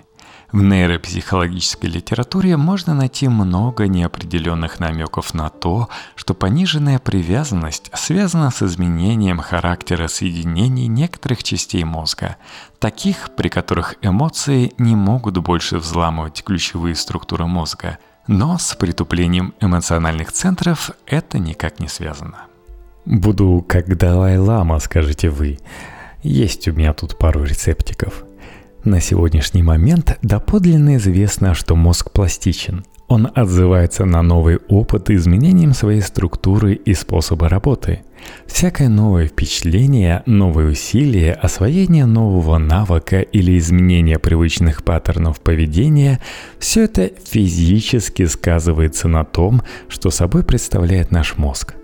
В 0.50 0.62
нейропсихологической 0.62 1.88
литературе 1.88 2.56
можно 2.56 2.94
найти 2.94 3.28
много 3.28 3.86
неопределенных 3.88 4.78
намеков 4.78 5.32
на 5.32 5.48
то, 5.48 5.88
что 6.16 6.34
пониженная 6.34 6.98
привязанность 6.98 7.90
связана 7.94 8.50
с 8.50 8.62
изменением 8.62 9.38
характера 9.38 10.08
соединений 10.08 10.86
некоторых 10.88 11.42
частей 11.42 11.84
мозга, 11.84 12.36
таких, 12.80 13.30
при 13.36 13.48
которых 13.48 13.94
эмоции 14.02 14.72
не 14.78 14.96
могут 14.96 15.38
больше 15.38 15.78
взламывать 15.78 16.42
ключевые 16.44 16.96
структуры 16.96 17.46
мозга. 17.46 17.98
Но 18.26 18.58
с 18.58 18.74
притуплением 18.74 19.54
эмоциональных 19.60 20.32
центров 20.32 20.90
это 21.06 21.38
никак 21.38 21.78
не 21.78 21.88
связано. 21.88 22.46
Буду 23.04 23.64
как 23.66 23.96
Далай-Лама, 23.96 24.78
скажете 24.78 25.28
вы. 25.30 25.58
Есть 26.22 26.68
у 26.68 26.72
меня 26.72 26.92
тут 26.92 27.18
пару 27.18 27.44
рецептиков– 27.44 28.24
на 28.84 29.00
сегодняшний 29.00 29.62
момент 29.62 30.18
доподлинно 30.20 30.96
известно, 30.96 31.54
что 31.54 31.74
мозг 31.74 32.10
пластичен. 32.10 32.84
Он 33.08 33.30
отзывается 33.34 34.04
на 34.04 34.20
новый 34.20 34.58
опыт 34.68 35.08
изменением 35.08 35.72
своей 35.72 36.02
структуры 36.02 36.74
и 36.74 36.92
способа 36.92 37.48
работы. 37.48 38.00
Всякое 38.46 38.90
новое 38.90 39.26
впечатление, 39.26 40.22
новые 40.26 40.68
усилия, 40.68 41.32
освоение 41.32 42.04
нового 42.04 42.58
навыка 42.58 43.20
или 43.20 43.56
изменение 43.56 44.18
привычных 44.18 44.84
паттернов 44.84 45.40
поведения– 45.40 46.20
все 46.58 46.84
это 46.84 47.10
физически 47.24 48.26
сказывается 48.26 49.08
на 49.08 49.24
том, 49.24 49.62
что 49.88 50.10
собой 50.10 50.44
представляет 50.44 51.10
наш 51.10 51.38
мозг– 51.38 51.74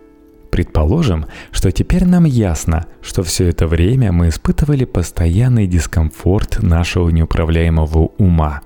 Предположим, 0.50 1.26
что 1.52 1.71
теперь 1.71 2.04
нам 2.04 2.25
ясно, 2.25 2.87
что 3.02 3.23
все 3.23 3.47
это 3.47 3.66
время 3.69 4.11
мы 4.11 4.28
испытывали 4.28 4.85
постоянный 4.85 5.66
дискомфорт 5.66 6.61
нашего 6.62 7.09
неуправляемого 7.09 8.11
ума. 8.19 8.61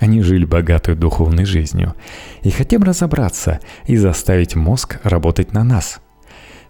Они 0.00 0.20
жили 0.22 0.44
богатой 0.44 0.96
духовной 0.96 1.44
жизнью. 1.44 1.94
И 2.42 2.50
хотим 2.50 2.82
разобраться 2.82 3.60
и 3.86 3.96
заставить 3.96 4.56
мозг 4.56 4.98
работать 5.04 5.52
на 5.52 5.64
нас. 5.64 6.00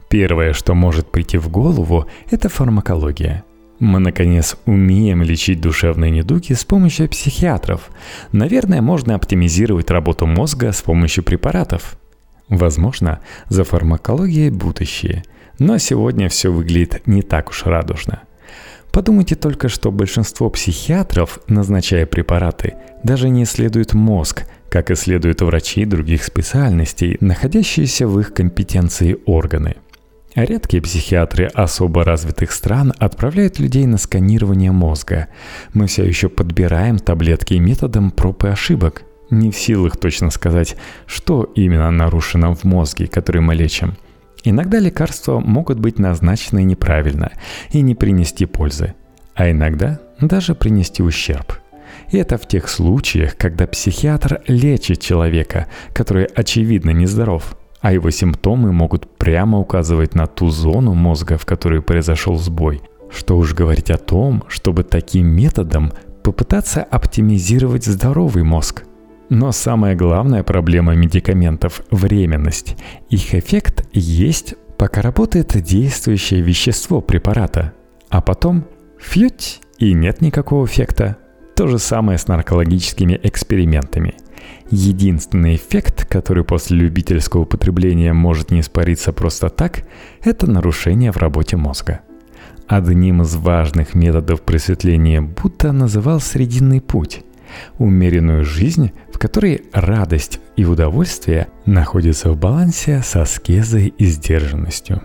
Первое, 0.08 0.52
что 0.52 0.74
может 0.74 1.10
прийти 1.10 1.38
в 1.38 1.50
голову, 1.50 2.06
это 2.30 2.48
фармакология. 2.48 3.44
Мы, 3.78 4.00
наконец, 4.00 4.56
умеем 4.66 5.22
лечить 5.22 5.60
душевные 5.60 6.10
недуги 6.10 6.52
с 6.52 6.64
помощью 6.64 7.08
психиатров. 7.08 7.90
Наверное, 8.32 8.82
можно 8.82 9.14
оптимизировать 9.14 9.90
работу 9.90 10.26
мозга 10.26 10.72
с 10.72 10.82
помощью 10.82 11.24
препаратов– 11.24 11.96
Возможно, 12.48 13.20
за 13.48 13.64
фармакологией 13.64 14.50
будущее, 14.50 15.24
но 15.58 15.78
сегодня 15.78 16.28
все 16.28 16.50
выглядит 16.50 17.06
не 17.06 17.22
так 17.22 17.50
уж 17.50 17.64
радужно. 17.64 18.22
Подумайте 18.90 19.34
только, 19.34 19.68
что 19.68 19.92
большинство 19.92 20.48
психиатров, 20.50 21.40
назначая 21.46 22.06
препараты, 22.06 22.74
даже 23.02 23.28
не 23.28 23.44
исследуют 23.44 23.92
мозг, 23.92 24.44
как 24.70 24.90
исследуют 24.90 25.42
врачи 25.42 25.84
других 25.84 26.24
специальностей, 26.24 27.16
находящиеся 27.20 28.06
в 28.06 28.18
их 28.18 28.32
компетенции 28.32 29.18
органы. 29.26 29.76
Редкие 30.34 30.82
психиатры 30.82 31.46
особо 31.46 32.04
развитых 32.04 32.52
стран 32.52 32.92
отправляют 32.98 33.58
людей 33.58 33.86
на 33.86 33.98
сканирование 33.98 34.72
мозга. 34.72 35.28
Мы 35.74 35.86
все 35.86 36.04
еще 36.04 36.28
подбираем 36.28 36.98
таблетки 36.98 37.54
методом 37.54 38.10
проб 38.10 38.44
и 38.44 38.48
ошибок 38.48 39.02
не 39.30 39.50
в 39.50 39.56
силах 39.56 39.96
точно 39.96 40.30
сказать, 40.30 40.76
что 41.06 41.44
именно 41.54 41.90
нарушено 41.90 42.54
в 42.54 42.64
мозге, 42.64 43.06
который 43.06 43.40
мы 43.40 43.54
лечим. 43.54 43.96
Иногда 44.44 44.78
лекарства 44.78 45.40
могут 45.40 45.78
быть 45.78 45.98
назначены 45.98 46.62
неправильно 46.62 47.32
и 47.70 47.80
не 47.80 47.94
принести 47.94 48.46
пользы, 48.46 48.94
а 49.34 49.50
иногда 49.50 50.00
даже 50.20 50.54
принести 50.54 51.02
ущерб. 51.02 51.54
И 52.10 52.16
это 52.16 52.38
в 52.38 52.46
тех 52.46 52.68
случаях, 52.68 53.36
когда 53.36 53.66
психиатр 53.66 54.40
лечит 54.46 55.00
человека, 55.00 55.66
который 55.92 56.24
очевидно 56.24 56.90
нездоров, 56.90 57.56
а 57.80 57.92
его 57.92 58.10
симптомы 58.10 58.72
могут 58.72 59.18
прямо 59.18 59.58
указывать 59.58 60.14
на 60.14 60.26
ту 60.26 60.50
зону 60.50 60.94
мозга, 60.94 61.36
в 61.38 61.46
которой 61.46 61.82
произошел 61.82 62.36
сбой. 62.36 62.80
Что 63.10 63.36
уж 63.36 63.54
говорить 63.54 63.90
о 63.90 63.98
том, 63.98 64.44
чтобы 64.48 64.84
таким 64.84 65.26
методом 65.28 65.92
попытаться 66.22 66.82
оптимизировать 66.82 67.84
здоровый 67.84 68.42
мозг. 68.42 68.84
Но 69.30 69.52
самая 69.52 69.94
главная 69.94 70.42
проблема 70.42 70.94
медикаментов– 70.94 71.82
временность. 71.90 72.76
Их 73.10 73.34
эффект 73.34 73.86
есть, 73.92 74.54
пока 74.78 75.02
работает 75.02 75.60
действующее 75.62 76.40
вещество 76.40 77.02
препарата. 77.02 77.74
А 78.08 78.22
потом– 78.22 78.64
фьють, 78.98 79.60
и 79.78 79.92
нет 79.92 80.22
никакого 80.22 80.64
эффекта. 80.64 81.18
То 81.54 81.66
же 81.66 81.78
самое 81.78 82.16
с 82.16 82.26
наркологическими 82.26 83.20
экспериментами. 83.22 84.14
Единственный 84.70 85.56
эффект, 85.56 86.06
который 86.06 86.44
после 86.44 86.78
любительского 86.78 87.42
употребления 87.42 88.14
может 88.14 88.50
не 88.50 88.60
испариться 88.60 89.12
просто 89.12 89.50
так, 89.50 89.82
это 90.22 90.50
нарушение 90.50 91.12
в 91.12 91.18
работе 91.18 91.56
мозга. 91.56 92.00
Одним 92.66 93.22
из 93.22 93.34
важных 93.34 93.94
методов 93.94 94.40
просветления 94.40 95.20
Будда 95.20 95.72
называл 95.72 96.20
срединный 96.20 96.80
путь– 96.80 97.24
умеренную 97.78 98.44
жизнь, 98.44 98.92
в 99.12 99.18
которой 99.18 99.62
радость 99.72 100.40
и 100.56 100.64
удовольствие 100.64 101.48
находятся 101.66 102.30
в 102.30 102.38
балансе 102.38 103.02
с 103.04 103.16
аскезой 103.16 103.88
и 103.96 104.06
сдержанностью. 104.06 105.02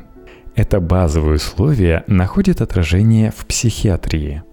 Это 0.56 0.80
базовые 0.80 1.36
условия 1.36 2.04
находит 2.08 2.62
отражение 2.62 3.32
в 3.36 3.46
психиатрии. 3.46 4.44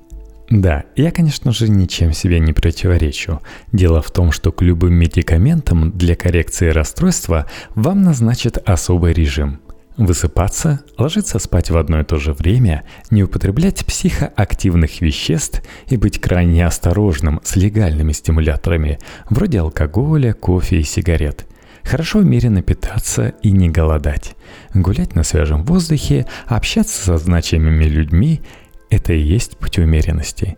Да, 0.48 0.84
я, 0.96 1.12
конечно 1.12 1.52
же, 1.52 1.68
ничем 1.68 2.12
себе 2.12 2.40
не 2.40 2.52
противоречу. 2.52 3.40
Дело 3.70 4.02
в 4.02 4.10
том, 4.10 4.32
что 4.32 4.50
к 4.50 4.62
любым 4.62 4.94
медикаментам 4.94 5.92
для 5.92 6.16
коррекции 6.16 6.70
расстройства 6.70 7.46
вам 7.74 8.02
назначат 8.02 8.58
особый 8.66 9.12
режим– 9.12 9.60
Высыпаться, 10.00 10.80
ложиться 10.96 11.38
спать 11.38 11.68
в 11.68 11.76
одно 11.76 12.00
и 12.00 12.04
то 12.04 12.16
же 12.16 12.32
время, 12.32 12.84
не 13.10 13.22
употреблять 13.22 13.84
психоактивных 13.84 15.02
веществ 15.02 15.62
и 15.88 15.98
быть 15.98 16.18
крайне 16.18 16.66
осторожным 16.66 17.38
с 17.44 17.54
легальными 17.54 18.12
стимуляторами, 18.12 18.98
вроде 19.28 19.60
алкоголя, 19.60 20.32
кофе 20.32 20.80
и 20.80 20.84
сигарет. 20.84 21.46
Хорошо 21.84 22.20
умеренно 22.20 22.62
питаться 22.62 23.34
и 23.42 23.50
не 23.50 23.68
голодать. 23.68 24.36
Гулять 24.72 25.14
на 25.14 25.22
свежем 25.22 25.64
воздухе, 25.64 26.24
общаться 26.46 27.04
со 27.04 27.18
значимыми 27.18 27.84
людьми– 27.84 28.40
это 28.88 29.12
и 29.12 29.20
есть 29.20 29.58
путь 29.58 29.78
умеренности. 29.78 30.56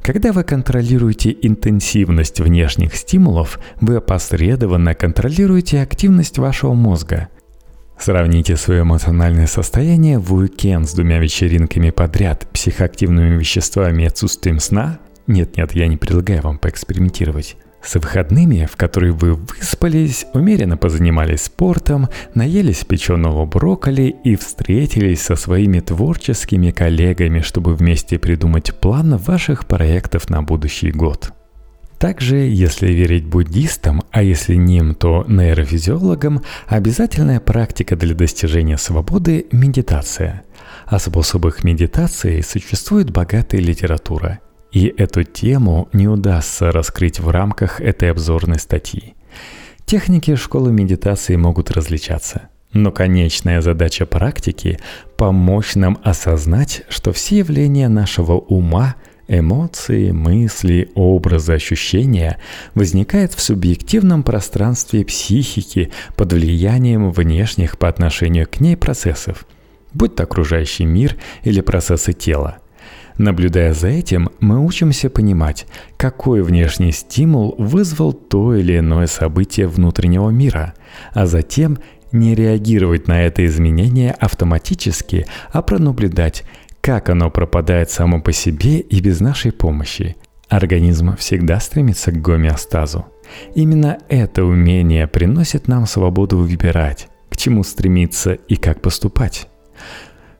Когда 0.00 0.32
вы 0.32 0.44
контролируете 0.44 1.36
интенсивность 1.42 2.40
внешних 2.40 2.96
стимулов, 2.96 3.60
вы 3.82 3.96
опосредованно 3.96 4.94
контролируете 4.94 5.82
активность 5.82 6.38
вашего 6.38 6.72
мозга– 6.72 7.28
Сравните 7.98 8.56
свое 8.56 8.82
эмоциональное 8.82 9.46
состояние 9.46 10.18
в 10.18 10.32
уикенд 10.32 10.88
с 10.88 10.94
двумя 10.94 11.18
вечеринками 11.18 11.90
подряд, 11.90 12.46
психоактивными 12.52 13.36
веществами 13.36 14.04
и 14.04 14.06
отсутствием 14.06 14.60
сна. 14.60 15.00
Нет-нет, 15.26 15.72
я 15.74 15.88
не 15.88 15.96
предлагаю 15.96 16.42
вам 16.42 16.58
поэкспериментировать. 16.58 17.56
С 17.82 17.94
выходными, 17.94 18.68
в 18.70 18.76
которые 18.76 19.12
вы 19.12 19.34
выспались, 19.34 20.26
умеренно 20.32 20.76
позанимались 20.76 21.42
спортом, 21.42 22.08
наелись 22.34 22.84
печеного 22.84 23.46
брокколи 23.46 24.14
и 24.24 24.36
встретились 24.36 25.22
со 25.22 25.36
своими 25.36 25.80
творческими 25.80 26.70
коллегами, 26.70 27.40
чтобы 27.40 27.74
вместе 27.74 28.18
придумать 28.18 28.74
план 28.74 29.16
ваших 29.16 29.66
проектов 29.66 30.30
на 30.30 30.42
будущий 30.42 30.92
год– 30.92 31.32
также, 31.98 32.36
если 32.36 32.92
верить 32.92 33.26
буддистам, 33.26 34.02
а 34.10 34.22
если 34.22 34.54
ним, 34.54 34.94
то 34.94 35.24
нейрофизиологам, 35.28 36.42
обязательная 36.66 37.40
практика 37.40 37.96
для 37.96 38.14
достижения 38.14 38.78
свободы– 38.78 39.46
медитация. 39.52 40.42
О 40.86 40.98
способах 40.98 41.64
медитации 41.64 42.40
существует 42.40 43.10
богатая 43.10 43.60
литература. 43.60 44.40
И 44.70 44.86
эту 44.86 45.24
тему 45.24 45.88
не 45.92 46.08
удастся 46.08 46.70
раскрыть 46.70 47.20
в 47.20 47.30
рамках 47.30 47.80
этой 47.80 48.10
обзорной 48.10 48.58
статьи. 48.58 49.14
Техники 49.84 50.34
школы 50.36 50.72
медитации 50.72 51.36
могут 51.36 51.70
различаться– 51.70 52.48
но 52.72 52.92
конечная 52.92 53.62
задача 53.62 54.04
практики– 54.04 54.78
помочь 55.16 55.74
нам 55.74 55.98
осознать, 56.04 56.82
что 56.88 57.12
все 57.12 57.38
явления 57.38 57.88
нашего 57.88 58.32
ума 58.34 58.96
Эмоции, 59.28 60.10
мысли, 60.10 60.90
образы, 60.94 61.52
ощущения 61.52 62.38
возникают 62.74 63.34
в 63.34 63.40
субъективном 63.40 64.22
пространстве 64.22 65.04
психики 65.04 65.92
под 66.16 66.32
влиянием 66.32 67.12
внешних 67.12 67.78
по 67.78 67.88
отношению 67.88 68.48
к 68.50 68.60
ней 68.60 68.74
процессов, 68.74 69.46
будь 69.92 70.14
то 70.14 70.22
окружающий 70.22 70.86
мир 70.86 71.16
или 71.42 71.60
процессы 71.60 72.14
тела. 72.14 72.56
Наблюдая 73.18 73.74
за 73.74 73.88
этим, 73.88 74.30
мы 74.40 74.64
учимся 74.64 75.10
понимать, 75.10 75.66
какой 75.98 76.40
внешний 76.40 76.92
стимул 76.92 77.54
вызвал 77.58 78.14
то 78.14 78.54
или 78.54 78.78
иное 78.78 79.08
событие 79.08 79.66
внутреннего 79.66 80.30
мира, 80.30 80.72
а 81.12 81.26
затем 81.26 81.78
не 82.12 82.34
реагировать 82.34 83.08
на 83.08 83.26
это 83.26 83.44
изменение 83.44 84.12
автоматически, 84.12 85.26
а 85.52 85.60
пронаблюдать, 85.60 86.44
как 86.88 87.10
оно 87.10 87.30
пропадает 87.30 87.90
само 87.90 88.22
по 88.22 88.32
себе 88.32 88.80
и 88.80 89.00
без 89.02 89.20
нашей 89.20 89.52
помощи. 89.52 90.16
Организм 90.48 91.18
всегда 91.18 91.60
стремится 91.60 92.10
к 92.10 92.22
гомеостазу. 92.22 93.04
Именно 93.54 93.98
это 94.08 94.42
умение 94.42 95.06
приносит 95.06 95.68
нам 95.68 95.84
свободу 95.84 96.38
выбирать, 96.38 97.08
к 97.28 97.36
чему 97.36 97.62
стремиться 97.62 98.32
и 98.32 98.56
как 98.56 98.80
поступать. 98.80 99.48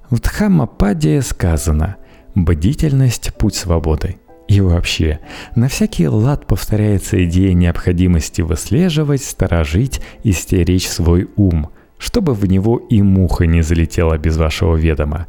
В 0.09 0.21
Дхаммападе 0.21 1.21
сказано 1.21 1.97
«бдительность– 2.35 3.35
путь 3.39 3.55
свободы». 3.55 4.17
И 4.49 4.63
вообще, 4.63 5.21
на 5.55 5.69
всякий 5.69 6.09
лад 6.09 6.47
повторяется 6.47 7.23
идея 7.27 7.53
необходимости 7.53 8.41
выслеживать, 8.41 9.23
сторожить 9.23 10.01
и 10.23 10.33
стеречь 10.33 10.89
свой 10.89 11.29
ум, 11.37 11.69
чтобы 11.99 12.33
в 12.33 12.47
него 12.47 12.79
и 12.79 13.03
муха 13.03 13.45
не 13.45 13.61
залетела 13.61 14.17
без 14.17 14.39
вашего 14.39 14.77
ведома. 14.77 15.27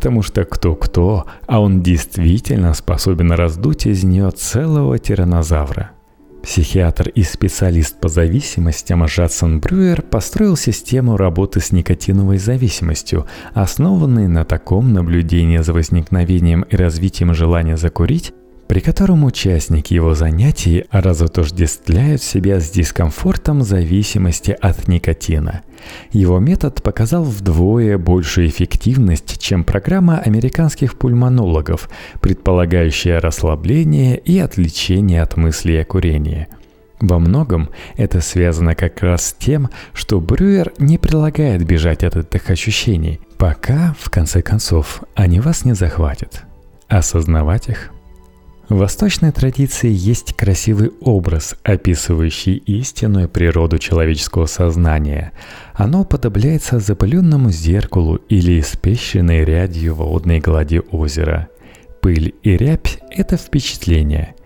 Потому 0.00 0.22
что 0.22 0.46
кто-кто, 0.46 1.26
а 1.46 1.60
он 1.60 1.82
действительно 1.82 2.72
способен 2.72 3.32
раздуть 3.32 3.84
из 3.84 4.02
нее 4.02 4.30
целого 4.30 4.98
тиранозавра– 4.98 5.90
Психиатр 6.42 7.10
и 7.10 7.22
специалист 7.22 8.00
по 8.00 8.08
зависимостям 8.08 9.06
Жадсон 9.06 9.60
Брюер 9.60 10.00
построил 10.00 10.56
систему 10.56 11.18
работы 11.18 11.60
с 11.60 11.70
никотиновой 11.70 12.38
зависимостью, 12.38 13.26
основанной 13.52 14.26
на 14.26 14.46
таком 14.46 14.94
наблюдении 14.94 15.58
за 15.58 15.74
возникновением 15.74 16.62
и 16.62 16.76
развитием 16.76 17.34
желания 17.34 17.76
закурить, 17.76 18.32
при 18.70 18.78
котором 18.78 19.24
участники 19.24 19.94
его 19.94 20.14
занятий 20.14 20.84
разотождествляют 20.92 22.22
себя 22.22 22.60
с 22.60 22.70
дискомфортом 22.70 23.62
зависимости 23.64 24.52
от 24.52 24.86
никотина. 24.86 25.62
Его 26.12 26.38
метод 26.38 26.80
показал 26.80 27.24
вдвое 27.24 27.98
большую 27.98 28.46
эффективность, 28.46 29.40
чем 29.40 29.64
программа 29.64 30.20
американских 30.20 30.96
пульмонологов, 30.96 31.90
предполагающая 32.20 33.18
расслабление 33.18 34.16
и 34.16 34.38
отвлечение 34.38 35.22
от 35.22 35.36
мыслей 35.36 35.78
о 35.78 35.84
курении– 35.84 36.46
во 37.00 37.18
многом 37.18 37.70
это 37.96 38.20
связано 38.20 38.74
как 38.74 39.02
раз 39.02 39.28
с 39.28 39.32
тем, 39.32 39.70
что 39.94 40.20
Брюер 40.20 40.74
не 40.78 40.98
прилагает 40.98 41.64
бежать 41.64 42.04
от 42.04 42.14
этих 42.14 42.50
ощущений, 42.50 43.20
пока, 43.38 43.96
в 43.98 44.10
конце 44.10 44.42
концов, 44.42 45.02
они 45.14 45.40
вас 45.40 45.64
не 45.64 45.72
захватят. 45.72 46.42
Осознавать 46.88 47.70
их 47.70 47.90
в 48.70 48.76
восточной 48.76 49.32
традиции 49.32 49.90
есть 49.90 50.34
красивый 50.34 50.92
образ, 51.00 51.56
описывающий 51.64 52.54
истинную 52.54 53.28
природу 53.28 53.78
человеческого 53.78 54.46
сознания. 54.46 55.32
Оно 55.74 56.04
подобляется 56.04 56.78
запыленному 56.78 57.50
зеркалу 57.50 58.14
или 58.28 58.60
испещренной 58.60 59.44
рядью 59.44 59.96
водной 59.96 60.38
глади 60.38 60.80
озера. 60.92 61.48
Пыль 62.00 62.32
и 62.44 62.56
рябь– 62.56 63.00
это 63.10 63.36
впечатление. 63.36 64.36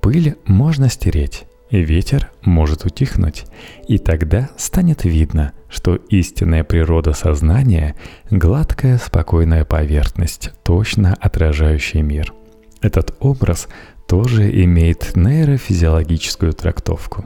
Пыль 0.00 0.36
можно 0.46 0.88
стереть, 0.88 1.42
ветер 1.72 2.30
может 2.44 2.84
утихнуть, 2.84 3.46
и 3.88 3.98
тогда 3.98 4.50
станет 4.56 5.02
видно, 5.02 5.54
что 5.68 5.96
истинная 5.96 6.62
природа 6.62 7.14
сознания– 7.14 7.96
гладкая, 8.30 8.98
спокойная 8.98 9.64
поверхность, 9.64 10.52
точно 10.62 11.16
отражающая 11.20 12.02
мир– 12.02 12.32
этот 12.82 13.14
образ 13.20 13.68
тоже 14.06 14.50
имеет 14.64 15.16
нейрофизиологическую 15.16 16.52
трактовку. 16.52 17.24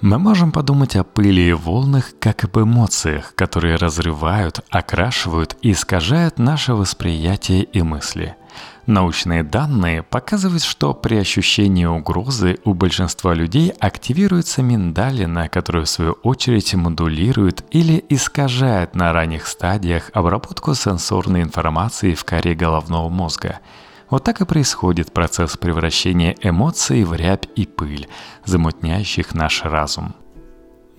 Мы 0.00 0.18
можем 0.18 0.52
подумать 0.52 0.96
о 0.96 1.04
пыли 1.04 1.48
и 1.48 1.52
волнах 1.52 2.12
как 2.20 2.44
об 2.44 2.58
эмоциях, 2.58 3.34
которые 3.34 3.76
разрывают, 3.76 4.60
окрашивают 4.68 5.56
и 5.62 5.72
искажают 5.72 6.38
наше 6.38 6.74
восприятие 6.74 7.62
и 7.64 7.82
мысли. 7.82 8.36
Научные 8.86 9.42
данные 9.42 10.02
показывают, 10.02 10.62
что 10.62 10.92
при 10.92 11.16
ощущении 11.16 11.86
угрозы 11.86 12.58
у 12.64 12.74
большинства 12.74 13.32
людей 13.32 13.70
активируется 13.80 14.62
миндалина, 14.62 15.48
которая 15.48 15.84
в 15.84 15.88
свою 15.88 16.12
очередь 16.22 16.74
модулирует 16.74 17.64
или 17.70 18.04
искажает 18.10 18.94
на 18.94 19.12
ранних 19.12 19.46
стадиях 19.46 20.10
обработку 20.12 20.74
сенсорной 20.74 21.42
информации 21.42 22.14
в 22.14 22.24
коре 22.24 22.54
головного 22.54 23.08
мозга– 23.08 23.60
вот 24.14 24.22
так 24.22 24.40
и 24.40 24.44
происходит 24.44 25.12
процесс 25.12 25.56
превращения 25.56 26.36
эмоций 26.40 27.02
в 27.02 27.14
рябь 27.14 27.48
и 27.56 27.66
пыль, 27.66 28.06
замутняющих 28.44 29.34
наш 29.34 29.64
разум. 29.64 30.14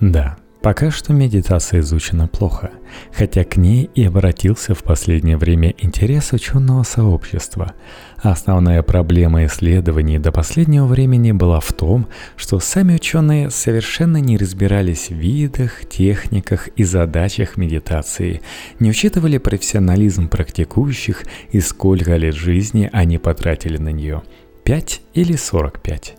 Да, 0.02 0.38
Пока 0.62 0.90
что 0.90 1.14
медитация 1.14 1.82
изучена 1.82 2.28
плохо, 2.28 2.72
хотя 3.14 3.44
к 3.44 3.56
ней 3.56 3.90
и 3.94 4.04
обратился 4.04 4.74
в 4.74 4.84
последнее 4.84 5.38
время 5.38 5.76
интерес 5.78 6.34
ученого 6.34 6.82
сообщества. 6.82 7.74
Основная 8.18 8.82
проблема 8.82 9.46
исследований 9.46 10.18
до 10.18 10.32
последнего 10.32 10.88
времени 10.88 11.32
была 11.32 11.60
в 11.60 11.72
том, 11.72 12.08
что 12.36 12.60
сами 12.60 12.96
ученые 12.96 13.52
совершенно 13.52 14.18
не 14.18 14.38
разбирались 14.38 15.10
в 15.10 15.16
видах, 15.16 15.86
техниках 15.88 16.70
и 16.70 16.84
задачах 16.84 17.58
медитации, 17.58 18.42
не 18.80 18.90
учитывали 18.90 19.38
профессионализм 19.38 20.30
практикующих 20.30 21.26
и 21.52 21.60
сколько 21.60 22.16
лет 22.16 22.34
жизни 22.34 22.90
они 22.92 23.20
потратили 23.20 23.78
на 23.78 23.90
нее– 23.90 24.24
5 24.66 25.02
или 25.14 25.36
45. 25.36 26.16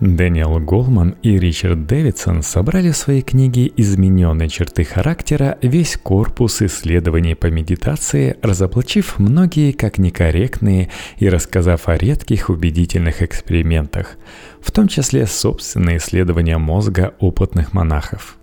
Дэниел 0.00 0.60
Голман 0.60 1.16
и 1.22 1.38
Ричард 1.38 1.86
Дэвидсон 1.86 2.42
собрали 2.42 2.90
в 2.90 2.96
своей 2.96 3.22
книге 3.22 3.72
«Измененные 3.76 4.48
черты 4.50 4.84
характера» 4.84 5.56
весь 5.62 5.96
корпус 5.96 6.60
исследований 6.60 7.34
по 7.34 7.46
медитации, 7.46 8.36
разоблачив 8.42 9.18
многие 9.18 9.72
как 9.72 9.96
некорректные 9.96 10.90
и 11.18 11.28
рассказав 11.30 11.88
о 11.88 11.96
редких 11.96 12.50
убедительных 12.50 13.22
экспериментах, 13.22 14.16
в 14.60 14.70
том 14.70 14.86
числе 14.86 15.26
собственные 15.26 15.96
исследования 15.96 16.58
мозга 16.58 17.14
опытных 17.18 17.72
монахов. 17.72 18.36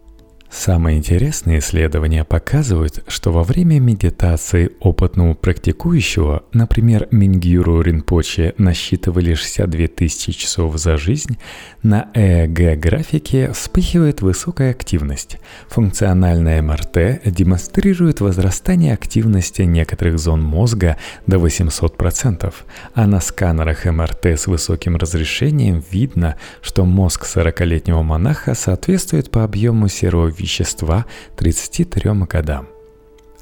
Самые 0.54 1.00
интересные 1.00 1.60
исследования 1.60 2.24
показывают, 2.24 3.04
что 3.08 3.32
во 3.32 3.42
время 3.42 3.80
медитации 3.80 4.70
опытного 4.82 5.34
практикующего, 5.34 6.44
например, 6.54 7.08
Мингюру 7.10 7.82
Ринпоче 7.82 8.54
насчитывали 8.60 9.34
62 9.34 9.88
тысячи 9.88 10.32
часов 10.32 10.78
за 10.78 10.98
жизнь, 10.98 11.40
на 11.82 12.12
ЭЭГ-графике 12.14 13.52
вспыхивает 13.52 14.22
высокая 14.22 14.70
активность. 14.70 15.40
Функциональная 15.70 16.62
МРТ 16.62 17.24
демонстрирует 17.26 18.22
возрастание 18.22 18.94
активности 18.94 19.64
некоторых 19.64 20.20
зон 20.20 20.44
мозга 20.44 20.98
до 21.26 21.38
800%, 21.38 22.54
а 22.94 23.08
на 23.08 23.20
сканерах 23.22 23.86
МРТ 23.86 24.28
с 24.28 24.46
высоким 24.46 24.98
разрешением 24.98 25.84
видно, 25.90 26.38
что 26.62 26.86
мозг 26.86 27.26
40-летнего 27.26 28.04
монаха 28.04 28.54
соответствует 28.54 29.32
по 29.32 29.44
объему 29.44 29.88
серого 29.88 30.28
вещества 30.44 31.06
33 31.38 32.12
годам. 32.30 32.68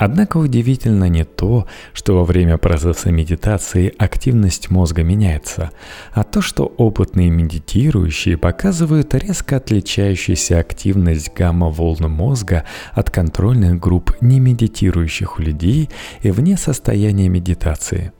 Однако 0.03 0.37
удивительно 0.37 1.09
не 1.09 1.25
то, 1.25 1.67
что 1.93 2.15
во 2.15 2.23
время 2.23 2.57
процесса 2.57 3.11
медитации 3.11 3.93
активность 3.99 4.71
мозга 4.71 5.03
меняется, 5.03 5.69
а 6.11 6.23
то, 6.23 6.41
что 6.41 6.65
опытные 6.65 7.29
медитирующие 7.29 8.35
показывают 8.35 9.13
резко 9.13 9.57
отличающуюся 9.57 10.57
активность 10.57 11.31
гамма-волн 11.35 12.09
мозга 12.09 12.65
от 12.93 13.11
контрольных 13.11 13.79
групп 13.79 14.17
немедитирующих 14.21 15.37
людей 15.37 15.91
и 16.23 16.31
вне 16.31 16.57
состояния 16.57 17.29
медитации. 17.29 18.11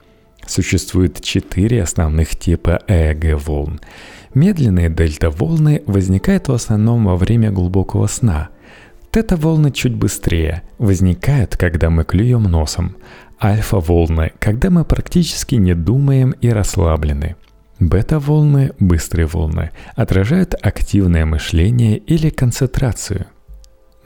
Существует 0.46 1.20
четыре 1.20 1.82
основных 1.82 2.38
типа 2.38 2.80
ЭЭГ-волн. 2.86 3.80
Медленные 4.34 4.88
дельта-волны 4.88 5.82
возникают 5.86 6.46
в 6.46 6.52
основном 6.52 7.06
во 7.06 7.16
время 7.16 7.50
глубокого 7.50 8.06
сна– 8.06 8.50
Тета-волны 9.12 9.70
чуть 9.70 9.94
быстрее, 9.94 10.62
возникают, 10.78 11.58
когда 11.58 11.90
мы 11.90 12.02
клюем 12.04 12.44
носом. 12.44 12.96
Альфа-волны, 13.42 14.32
когда 14.38 14.70
мы 14.70 14.86
практически 14.86 15.56
не 15.56 15.74
думаем 15.74 16.30
и 16.30 16.48
расслаблены. 16.48 17.36
Бета-волны, 17.78 18.72
быстрые 18.80 19.26
волны, 19.26 19.70
отражают 19.96 20.54
активное 20.62 21.26
мышление 21.26 21.98
или 21.98 22.30
концентрацию. 22.30 23.26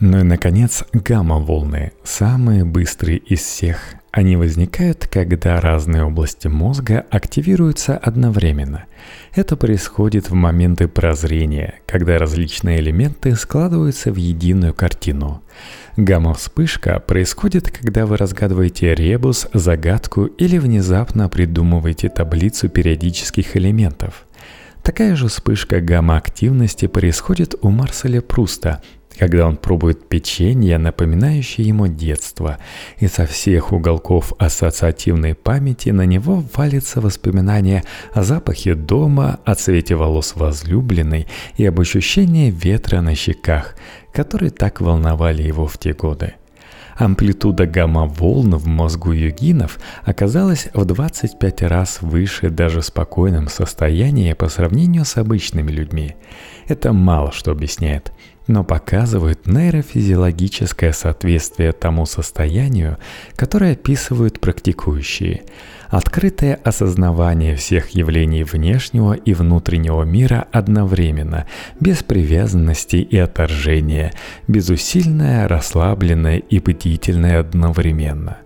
Ну 0.01 0.19
и, 0.19 0.23
наконец, 0.25 0.83
гамма-волны, 0.93 1.93
самые 2.03 2.65
быстрые 2.65 3.19
из 3.19 3.43
всех. 3.43 3.95
Они 4.17 4.35
возникают, 4.35 5.07
когда 5.09 5.61
разные 5.61 6.03
области 6.03 6.49
мозга 6.49 7.05
активируются 7.11 7.99
одновременно. 7.99 8.87
Это 9.35 9.57
происходит 9.57 10.31
в 10.31 10.33
моменты 10.33 10.89
прозрения, 10.89 11.81
когда 11.85 12.17
различные 12.17 12.81
элементы 12.81 13.37
складываются 13.37 14.11
в 14.11 14.17
единую 14.17 14.73
картину. 14.73 15.43
Гамма-вспышка 15.99 16.99
происходит, 16.99 17.71
когда 17.71 18.07
вы 18.07 18.17
разгадываете 18.17 18.95
ребус, 18.95 19.49
загадку 19.53 20.25
или 20.25 20.57
внезапно 20.57 21.29
придумываете 21.29 22.09
таблицу 22.09 22.71
периодических 22.71 23.55
элементов. 23.55 24.25
Такая 24.83 25.15
же 25.15 25.29
вспышка 25.29 25.83
гамма-активности 25.83 26.87
происходит 26.87 27.55
у 27.61 27.69
Марселя 27.69 28.23
Пруста– 28.23 28.81
когда 29.19 29.47
он 29.47 29.57
пробует 29.57 30.09
печенье, 30.09 30.79
напоминающее 30.79 31.67
ему 31.67 31.87
детство, 31.87 32.59
и 32.99 33.09
со 33.09 33.27
всех 33.27 33.73
уголков 33.73 34.33
ассоциативной 34.39 35.35
памяти 35.35 35.91
на 35.91 36.05
него 36.07 36.45
валится 36.55 37.01
воспоминание 37.01 37.85
о 38.13 38.23
запахе 38.23 38.75
дома, 38.75 39.41
о 39.45 39.55
цвете 39.55 39.95
волос 39.95 40.35
возлюбленной 40.37 41.27
и 41.57 41.65
об 41.65 41.81
ощущении 41.81 42.51
ветра 42.51 43.01
на 43.01 43.15
щеках, 43.15 43.75
которые 44.13 44.51
так 44.51 44.81
волновали 44.81 45.43
его 45.43 45.67
в 45.67 45.79
те 45.79 45.93
годы. 45.93 46.35
Амплитуда 46.99 47.67
гамма-волн 47.67 48.57
в 48.57 48.67
мозгу 48.67 49.13
югинов 49.13 49.79
оказалась 50.05 50.69
в 50.73 50.83
25 50.87 51.63
раз 51.63 51.99
выше 52.01 52.49
даже 52.49 52.81
спокойном 52.81 53.49
состоянии 53.49 54.33
по 54.33 54.49
сравнению 54.49 55.05
с 55.05 55.19
обычными 55.19 55.71
людьми. 55.71 56.17
Это 56.69 56.95
мало 56.95 57.33
что 57.33 57.51
объясняет– 57.51 58.13
но 58.47 58.63
показывают 58.65 59.47
нейрофизиологическое 59.47 60.93
соответствие 60.93 61.73
тому 61.73 62.07
состоянию, 62.07 62.99
которое 63.35 63.73
описывают 63.73 64.41
практикующие. 64.41 65.43
Открытое 65.89 66.59
осознавание 66.65 67.55
всех 67.57 67.91
явлений 67.91 68.43
внешнего 68.43 69.13
и 69.13 69.35
внутреннего 69.35 70.03
мира 70.03 70.47
одновременно, 70.51 71.47
без 71.81 72.03
привязанности 72.03 72.97
и 72.97 73.17
отторжения, 73.17 74.13
безусильное, 74.49 75.47
расслабленное 75.47 76.39
и 76.39 76.59
бдительное 76.59 77.41
одновременно. 77.41 78.39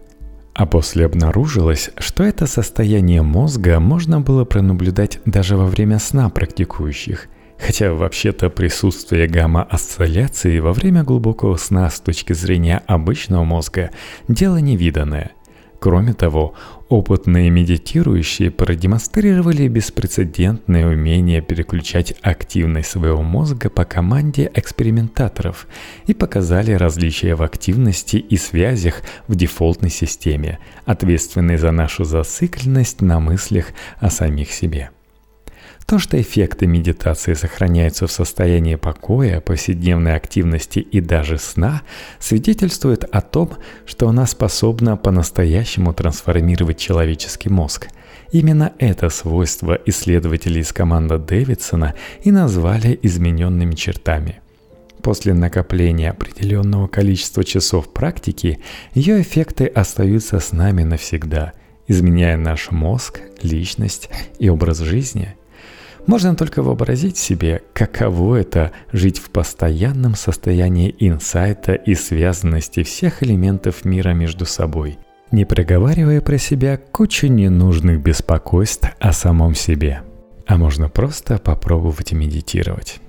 А 0.53 0.67
после 0.67 1.07
обнаружилось, 1.07 1.91
что 1.97 2.23
это 2.25 2.47
состояние 2.47 3.23
мозга 3.23 3.81
можно 3.81 4.21
было 4.21 4.45
пронаблюдать 4.45 5.21
даже 5.25 5.57
во 5.57 5.67
время 5.67 5.99
сна 5.99 6.29
практикующих– 6.29 7.29
Хотя 7.61 7.93
вообще-то 7.93 8.49
присутствие 8.49 9.27
гамма-осцилляции 9.29 10.59
во 10.61 10.73
время 10.73 11.05
глубокого 11.05 11.57
сна 11.57 11.91
с 11.91 12.01
точки 12.01 12.33
зрения 12.33 12.83
обычного 12.87 13.45
мозга– 13.45 13.91
дело 14.29 14.57
невиданное. 14.57 15.33
Кроме 15.79 16.13
того, 16.13 16.55
опытные 16.91 17.49
медитирующие 17.49 18.51
продемонстрировали 18.51 19.67
беспрецедентное 19.67 20.87
умение 20.87 21.41
переключать 21.41 22.15
активность 22.21 22.91
своего 22.91 23.23
мозга 23.23 23.71
по 23.71 23.87
команде 23.87 24.51
экспериментаторов 24.55 25.67
и 26.07 26.13
показали 26.13 26.73
различия 26.73 27.35
в 27.35 27.43
активности 27.43 28.17
и 28.17 28.37
связях 28.37 29.01
в 29.27 29.35
дефолтной 29.37 29.91
системе, 29.91 30.59
ответственной 30.85 31.57
за 31.57 31.71
нашу 31.71 32.05
зацикленность 32.05 33.01
на 33.01 33.21
мыслях 33.21 33.69
о 34.01 34.11
самих 34.11 34.53
себе. 34.53 34.91
То, 35.91 35.99
что 35.99 36.21
эффекты 36.21 36.69
медитации 36.69 37.35
сохраняются 37.35 38.07
в 38.07 38.13
состоянии 38.13 38.77
покоя, 38.77 39.41
повседневной 39.41 40.15
активности 40.15 40.79
и 40.79 41.01
даже 41.01 41.37
сна, 41.37 41.83
свидетельствует 42.21 43.03
о 43.03 43.21
том, 43.21 43.55
что 43.87 44.09
она 44.09 44.25
способна 44.27 44.97
по-настоящему 44.97 45.93
трансформировать 45.93 46.79
человеческий 46.79 47.49
мозг. 47.49 47.89
Именно 48.31 48.73
это 48.79 49.09
свойство 49.09 49.77
исследователи 49.85 50.61
из 50.61 50.73
команды 50.73 51.19
Дэвидсона 51.19 51.97
и 52.23 52.31
назвали 52.31 52.97
измененными 53.03 53.75
чертами– 53.75 54.41
После 55.03 55.33
накопления 55.35 56.11
определенного 56.11 56.87
количества 56.87 57.43
часов 57.43 57.93
практики, 57.93 58.61
ее 58.93 59.23
эффекты 59.23 59.65
остаются 59.65 60.39
с 60.39 60.53
нами 60.53 60.83
навсегда, 60.83 61.55
изменяя 61.89 62.37
наш 62.37 62.71
мозг, 62.71 63.21
личность 63.43 64.11
и 64.39 64.51
образ 64.51 64.81
жизни. 64.81 65.37
Можно 66.07 66.35
только 66.35 66.63
вообразить 66.63 67.17
себе, 67.17 67.63
каково 67.73 68.37
это 68.37 68.73
жить 68.93 69.19
в 69.19 69.31
постоянном 69.31 70.15
состоянии 70.15 70.95
инсайта 70.99 71.75
и 71.75 71.95
связанности 71.95 72.83
всех 72.83 73.23
элементов 73.23 73.85
мира 73.85 74.11
между 74.11 74.47
собой, 74.47 74.99
не 75.31 75.45
проговаривая 75.45 76.21
про 76.21 76.39
себя 76.39 76.79
кучу 76.79 77.27
ненужных 77.27 78.01
беспокойств 78.03 78.89
о 78.99 79.13
самом 79.13 79.55
себе. 79.55 80.03
А 80.47 80.57
можно 80.57 80.89
просто 80.89 81.39
попробовать 81.39 82.13
медитировать. 82.13 83.01